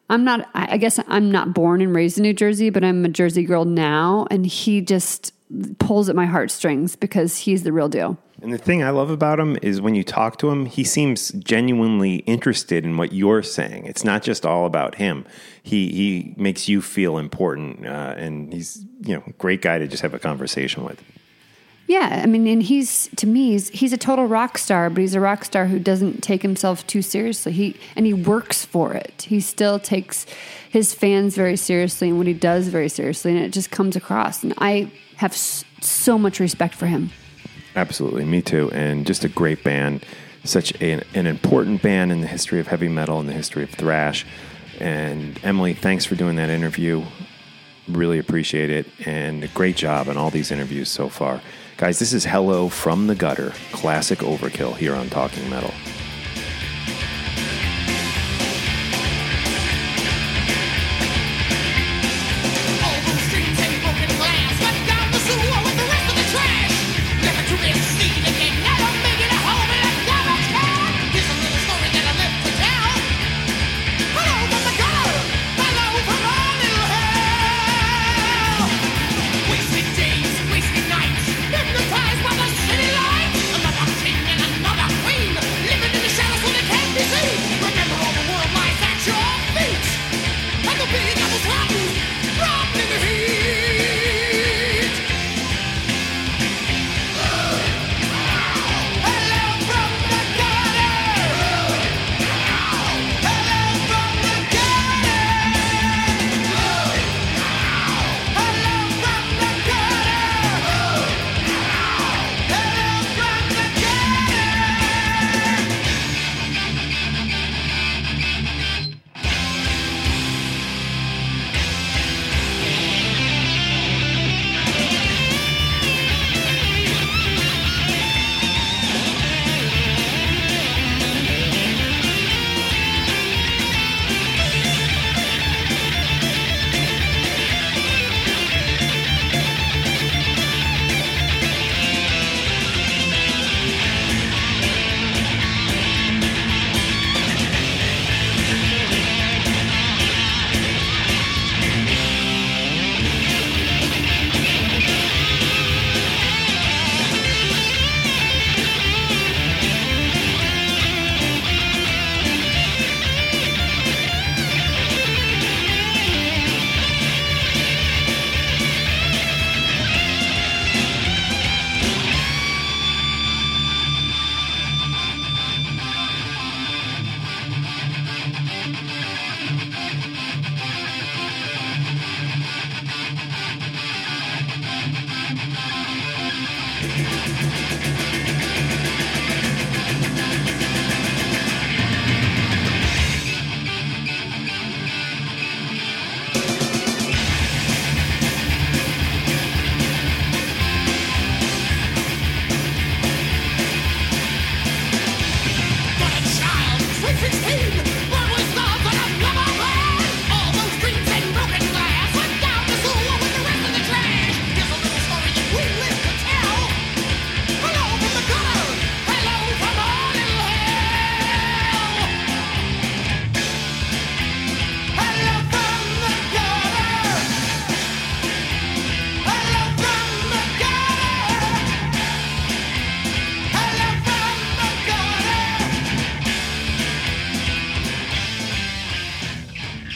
I'm 0.10 0.24
not 0.24 0.50
I 0.54 0.78
guess 0.78 1.00
I'm 1.08 1.32
not 1.32 1.54
born 1.54 1.82
and 1.82 1.96
raised 1.96 2.18
in 2.18 2.24
New 2.24 2.34
Jersey, 2.34 2.70
but 2.70 2.84
I'm 2.84 3.06
a 3.06 3.10
Jersey 3.10 3.44
girl 3.44 3.66
now 3.66 4.28
and 4.32 4.46
he 4.46 4.82
just 4.82 5.34
pulls 5.80 6.10
at 6.10 6.16
my 6.16 6.26
heartstrings 6.26 6.96
because 6.96 7.38
he's 7.38 7.64
the 7.64 7.72
real 7.72 7.90
deal. 7.90 8.18
And 8.44 8.52
the 8.54 8.58
thing 8.58 8.84
I 8.84 8.90
love 8.90 9.10
about 9.10 9.40
him 9.40 9.58
is 9.62 9.80
when 9.80 9.96
you 9.96 10.04
talk 10.04 10.38
to 10.40 10.50
him, 10.50 10.66
he 10.66 10.84
seems 10.84 11.32
genuinely 11.32 12.18
interested 12.18 12.84
in 12.84 12.98
what 12.98 13.14
you're 13.14 13.42
saying. 13.42 13.86
It's 13.86 14.04
not 14.04 14.22
just 14.22 14.46
all 14.46 14.66
about 14.66 14.96
him. 14.96 15.26
He 15.64 15.88
he 15.94 16.34
makes 16.36 16.68
you 16.68 16.82
feel 16.82 17.18
important, 17.18 17.88
uh, 17.88 18.16
and 18.18 18.52
he's 18.52 18.86
you 19.00 19.16
know 19.16 19.24
great 19.38 19.62
guy 19.62 19.78
to 19.78 19.88
just 19.88 20.02
have 20.02 20.14
a 20.14 20.20
conversation 20.20 20.84
with. 20.84 21.02
Yeah, 21.88 22.22
I 22.22 22.26
mean, 22.26 22.46
and 22.48 22.62
he's 22.62 23.08
to 23.16 23.28
me, 23.28 23.52
he's, 23.52 23.70
he's 23.70 23.94
a 23.94 23.98
total 23.98 24.26
rock 24.26 24.58
star, 24.58 24.90
but 24.90 25.00
he's 25.00 25.16
a 25.16 25.22
rock 25.22 25.46
star 25.46 25.68
who 25.68 25.80
doesn't 25.80 26.22
take 26.22 26.42
himself 26.42 26.86
too 26.86 27.02
seriously. 27.02 27.54
He 27.54 27.80
and 27.96 28.06
he 28.06 28.14
works 28.14 28.66
for 28.66 28.94
it. 28.94 29.26
He 29.30 29.40
still 29.40 29.80
takes 29.80 30.26
his 30.70 30.94
fans 30.94 31.36
very 31.36 31.56
seriously 31.56 32.10
and 32.10 32.18
what 32.18 32.28
he 32.28 32.34
does 32.34 32.68
very 32.68 32.90
seriously, 32.90 33.32
and 33.32 33.40
it 33.40 33.54
just 33.54 33.72
comes 33.72 33.96
across. 33.96 34.44
And 34.44 34.54
I 34.58 34.92
have 35.16 35.34
so 35.34 36.18
much 36.18 36.42
respect 36.42 36.76
for 36.76 36.88
him. 36.88 37.12
Absolutely, 37.76 38.26
me 38.26 38.42
too. 38.42 38.72
And 38.72 39.06
just 39.06 39.24
a 39.24 39.30
great 39.30 39.64
band, 39.64 40.06
such 40.44 40.80
an, 40.82 41.04
an 41.14 41.28
important 41.28 41.82
band 41.82 42.12
in 42.12 42.22
the 42.22 42.28
history 42.28 42.60
of 42.60 42.68
heavy 42.68 42.90
metal 42.90 43.20
and 43.20 43.28
the 43.28 43.34
history 43.34 43.64
of 43.64 43.72
thrash. 43.72 44.26
And 44.80 45.40
Emily, 45.44 45.74
thanks 45.74 46.06
for 46.06 46.16
doing 46.16 46.36
that 46.36 46.50
interview. 46.50 47.04
Really 47.88 48.20
appreciate 48.20 48.70
it. 48.70 48.88
And 49.06 49.44
a 49.44 49.48
great 49.50 49.76
job 49.76 50.08
on 50.08 50.18
all 50.18 50.30
these 50.30 50.52
interviews 50.52 50.90
so 50.90 51.10
far. 51.10 51.42
Guys, 51.78 52.00
this 52.00 52.14
is 52.14 52.26
Hello 52.26 52.70
from 52.70 53.08
the 53.08 53.16
Gutter, 53.16 53.52
classic 53.72 54.20
overkill 54.20 54.76
here 54.78 54.94
on 54.96 55.10
Talking 55.10 55.50
Metal. 55.50 55.74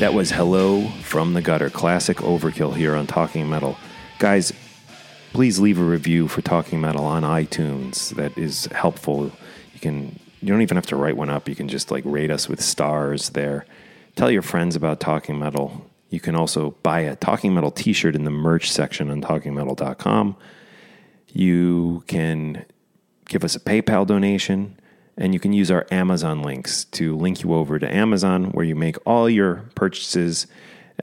That 0.07 0.13
was 0.13 0.31
Hello 0.31 0.87
from 1.01 1.33
the 1.33 1.41
Gutter, 1.41 1.69
classic 1.69 2.19
overkill 2.19 2.73
here 2.73 2.95
on 2.95 3.07
Talking 3.07 3.49
Metal. 3.49 3.77
Guys, 4.19 4.53
please 5.33 5.59
leave 5.59 5.77
a 5.77 5.83
review 5.83 6.29
for 6.29 6.41
Talking 6.41 6.79
Metal 6.79 7.03
on 7.03 7.23
iTunes. 7.23 8.15
That 8.15 8.37
is 8.37 8.67
helpful. 8.67 9.33
You 9.73 9.81
can 9.81 10.17
you 10.39 10.47
don't 10.47 10.61
even 10.61 10.77
have 10.77 10.85
to 10.85 10.95
write 10.95 11.17
one 11.17 11.29
up. 11.29 11.49
You 11.49 11.55
can 11.55 11.67
just 11.67 11.91
like 11.91 12.05
rate 12.05 12.31
us 12.31 12.47
with 12.47 12.61
stars 12.61 13.31
there. 13.31 13.65
Tell 14.15 14.31
your 14.31 14.43
friends 14.43 14.77
about 14.77 15.01
Talking 15.01 15.39
Metal. 15.39 15.85
You 16.09 16.21
can 16.21 16.35
also 16.35 16.71
buy 16.83 17.01
a 17.01 17.17
Talking 17.17 17.53
Metal 17.53 17.69
t-shirt 17.69 18.15
in 18.15 18.23
the 18.23 18.31
merch 18.31 18.71
section 18.71 19.09
on 19.09 19.21
talkingmetal.com. 19.21 20.37
You 21.33 22.05
can 22.07 22.63
give 23.27 23.43
us 23.43 23.57
a 23.57 23.59
PayPal 23.59 24.07
donation, 24.07 24.79
and 25.17 25.33
you 25.33 25.39
can 25.39 25.53
use 25.53 25.71
our 25.71 25.85
Amazon 25.91 26.41
links 26.41 26.85
to 26.85 27.15
link 27.15 27.43
you 27.43 27.53
over 27.53 27.79
to 27.79 27.93
Amazon, 27.93 28.51
where 28.51 28.65
you 28.65 28.75
make 28.75 28.97
all 29.05 29.29
your 29.29 29.65
purchases 29.75 30.47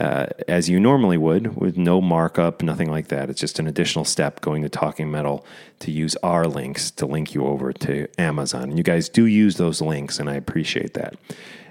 uh, 0.01 0.27
as 0.49 0.69
you 0.69 0.81
normally 0.81 1.17
would, 1.17 1.57
with 1.57 1.77
no 1.77 2.01
markup, 2.01 2.63
nothing 2.63 2.91
like 2.91 3.09
that. 3.09 3.31
It's 3.31 3.41
just 3.41 3.59
an 3.59 3.67
additional 3.67 4.05
step 4.05 4.41
going 4.41 4.63
to 4.63 4.69
Talking 4.69 5.11
Metal 5.11 5.47
to 5.81 5.91
use 5.93 6.17
our 6.17 6.47
links 6.47 6.91
to 6.93 7.07
link 7.07 7.35
you 7.35 7.47
over 7.47 7.73
to 7.73 8.09
Amazon. 8.19 8.65
And 8.65 8.79
you 8.79 8.83
guys 8.83 9.09
do 9.09 9.25
use 9.27 9.57
those 9.57 9.81
links, 9.81 10.19
and 10.19 10.29
I 10.29 10.35
appreciate 10.35 10.95
that. 10.95 11.15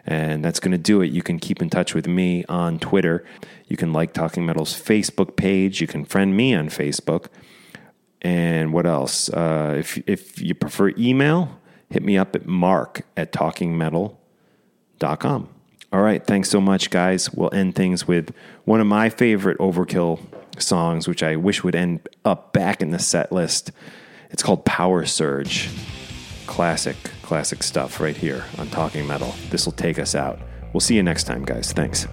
And 0.05 0.43
that's 0.43 0.59
going 0.59 0.71
to 0.71 0.77
do 0.77 1.01
it. 1.01 1.11
You 1.11 1.21
can 1.21 1.39
keep 1.39 1.61
in 1.61 1.69
touch 1.69 1.93
with 1.93 2.07
me 2.07 2.43
on 2.49 2.79
Twitter. 2.79 3.25
You 3.67 3.77
can 3.77 3.93
like 3.93 4.13
Talking 4.13 4.45
Metal's 4.45 4.73
Facebook 4.73 5.35
page. 5.35 5.79
You 5.81 5.87
can 5.87 6.05
friend 6.05 6.35
me 6.35 6.53
on 6.53 6.67
Facebook. 6.69 7.27
And 8.21 8.73
what 8.73 8.85
else? 8.85 9.29
Uh, 9.29 9.75
if, 9.79 10.01
if 10.07 10.41
you 10.41 10.55
prefer 10.55 10.93
email, 10.97 11.59
hit 11.93 12.03
me 12.03 12.17
up 12.17 12.35
at 12.35 12.47
mark 12.47 13.03
at 13.15 13.31
talkingmetal.com. 13.31 15.49
All 15.91 16.01
right. 16.01 16.25
Thanks 16.25 16.49
so 16.49 16.59
much, 16.59 16.89
guys. 16.89 17.31
We'll 17.31 17.53
end 17.53 17.75
things 17.75 18.07
with 18.07 18.33
one 18.65 18.81
of 18.81 18.87
my 18.87 19.09
favorite 19.09 19.59
overkill 19.59 20.19
songs, 20.57 21.07
which 21.07 21.21
I 21.21 21.35
wish 21.35 21.63
would 21.63 21.75
end 21.75 22.09
up 22.25 22.51
back 22.51 22.81
in 22.81 22.89
the 22.89 22.97
set 22.97 23.31
list. 23.31 23.71
It's 24.31 24.41
called 24.41 24.65
Power 24.65 25.05
Surge. 25.05 25.69
Classic, 26.47 26.95
classic 27.21 27.61
stuff 27.61 27.99
right 27.99 28.17
here 28.17 28.43
on 28.57 28.69
Talking 28.69 29.05
Metal. 29.05 29.35
This 29.51 29.65
will 29.65 29.73
take 29.73 29.99
us 29.99 30.15
out. 30.15 30.39
We'll 30.73 30.81
see 30.81 30.95
you 30.95 31.03
next 31.03 31.25
time, 31.25 31.45
guys. 31.45 31.73
Thanks. 31.73 32.07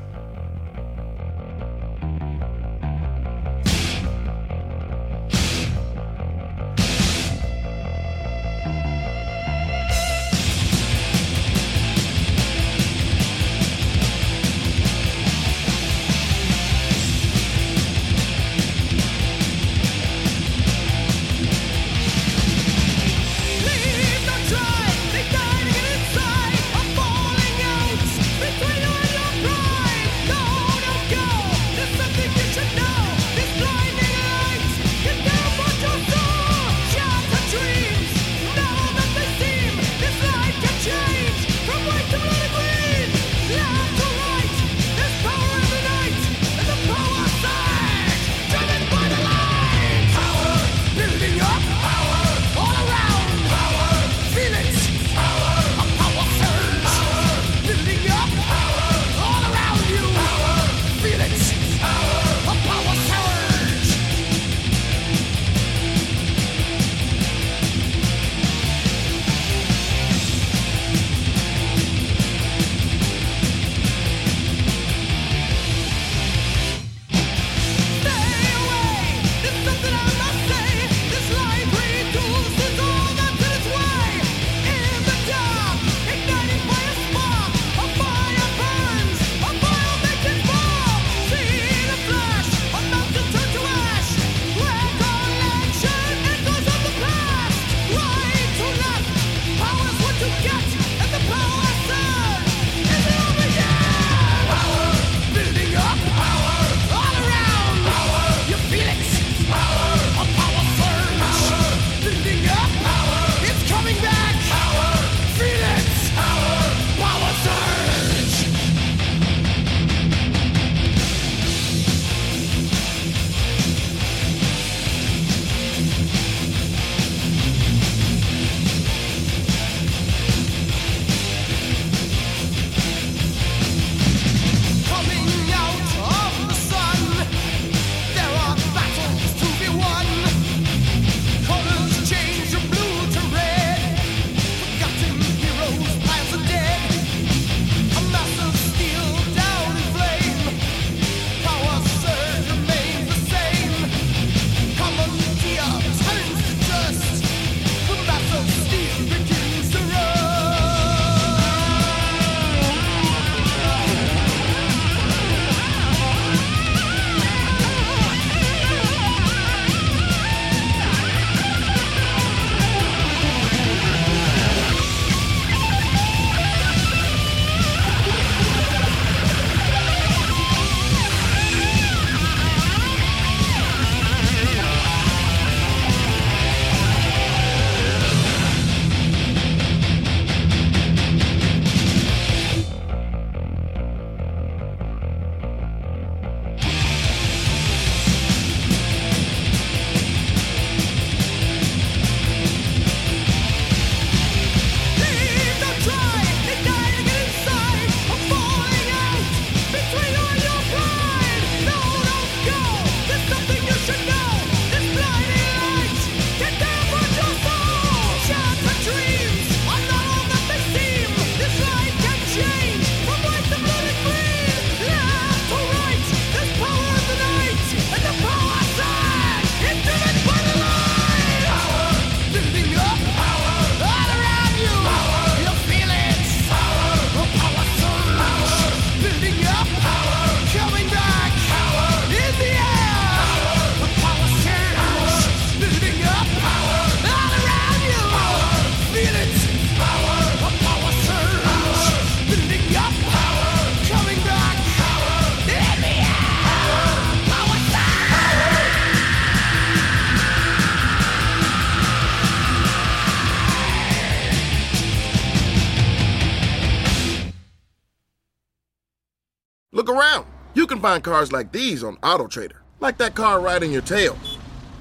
Find 270.90 271.04
cars 271.04 271.30
like 271.30 271.52
these 271.52 271.84
on 271.84 271.96
AutoTrader, 271.98 272.56
like 272.80 272.98
that 272.98 273.14
car 273.14 273.40
right 273.40 273.62
in 273.62 273.70
your 273.70 273.80
tail. 273.82 274.18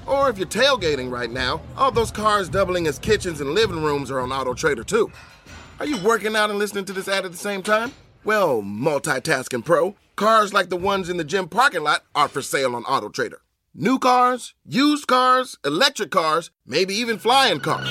Or 0.08 0.28
if 0.28 0.38
you're 0.38 0.46
tailgating 0.48 1.08
right 1.08 1.30
now, 1.30 1.60
all 1.76 1.92
those 1.92 2.10
cars 2.10 2.48
doubling 2.48 2.88
as 2.88 2.98
kitchens 2.98 3.40
and 3.40 3.50
living 3.50 3.80
rooms 3.80 4.10
are 4.10 4.18
on 4.18 4.30
AutoTrader 4.30 4.84
too. 4.84 5.12
Are 5.78 5.86
you 5.86 6.02
working 6.02 6.34
out 6.34 6.50
and 6.50 6.58
listening 6.58 6.84
to 6.86 6.92
this 6.92 7.06
ad 7.06 7.24
at 7.24 7.30
the 7.30 7.36
same 7.36 7.62
time? 7.62 7.92
Well, 8.24 8.60
multitasking 8.60 9.64
pro, 9.64 9.94
cars 10.16 10.52
like 10.52 10.68
the 10.68 10.76
ones 10.76 11.08
in 11.08 11.16
the 11.16 11.22
gym 11.22 11.48
parking 11.48 11.84
lot 11.84 12.02
are 12.12 12.26
for 12.26 12.42
sale 12.42 12.74
on 12.74 12.82
AutoTrader. 12.82 13.38
New 13.72 14.00
cars, 14.00 14.54
used 14.66 15.06
cars, 15.06 15.58
electric 15.64 16.10
cars, 16.10 16.50
maybe 16.66 16.92
even 16.92 17.20
flying 17.20 17.60
cars. 17.60 17.88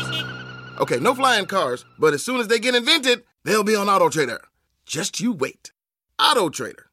Okay, 0.81 0.99
no 0.99 1.15
flying 1.15 1.45
cars, 1.45 1.85
but 1.97 2.13
as 2.13 2.21
soon 2.21 2.41
as 2.41 2.49
they 2.49 2.59
get 2.59 2.75
invented, 2.75 3.23
they'll 3.45 3.63
be 3.63 3.77
on 3.77 3.87
AutoTrader. 3.87 4.39
Just 4.85 5.21
you 5.21 5.31
wait. 5.31 5.71
AutoTrader. 6.19 6.88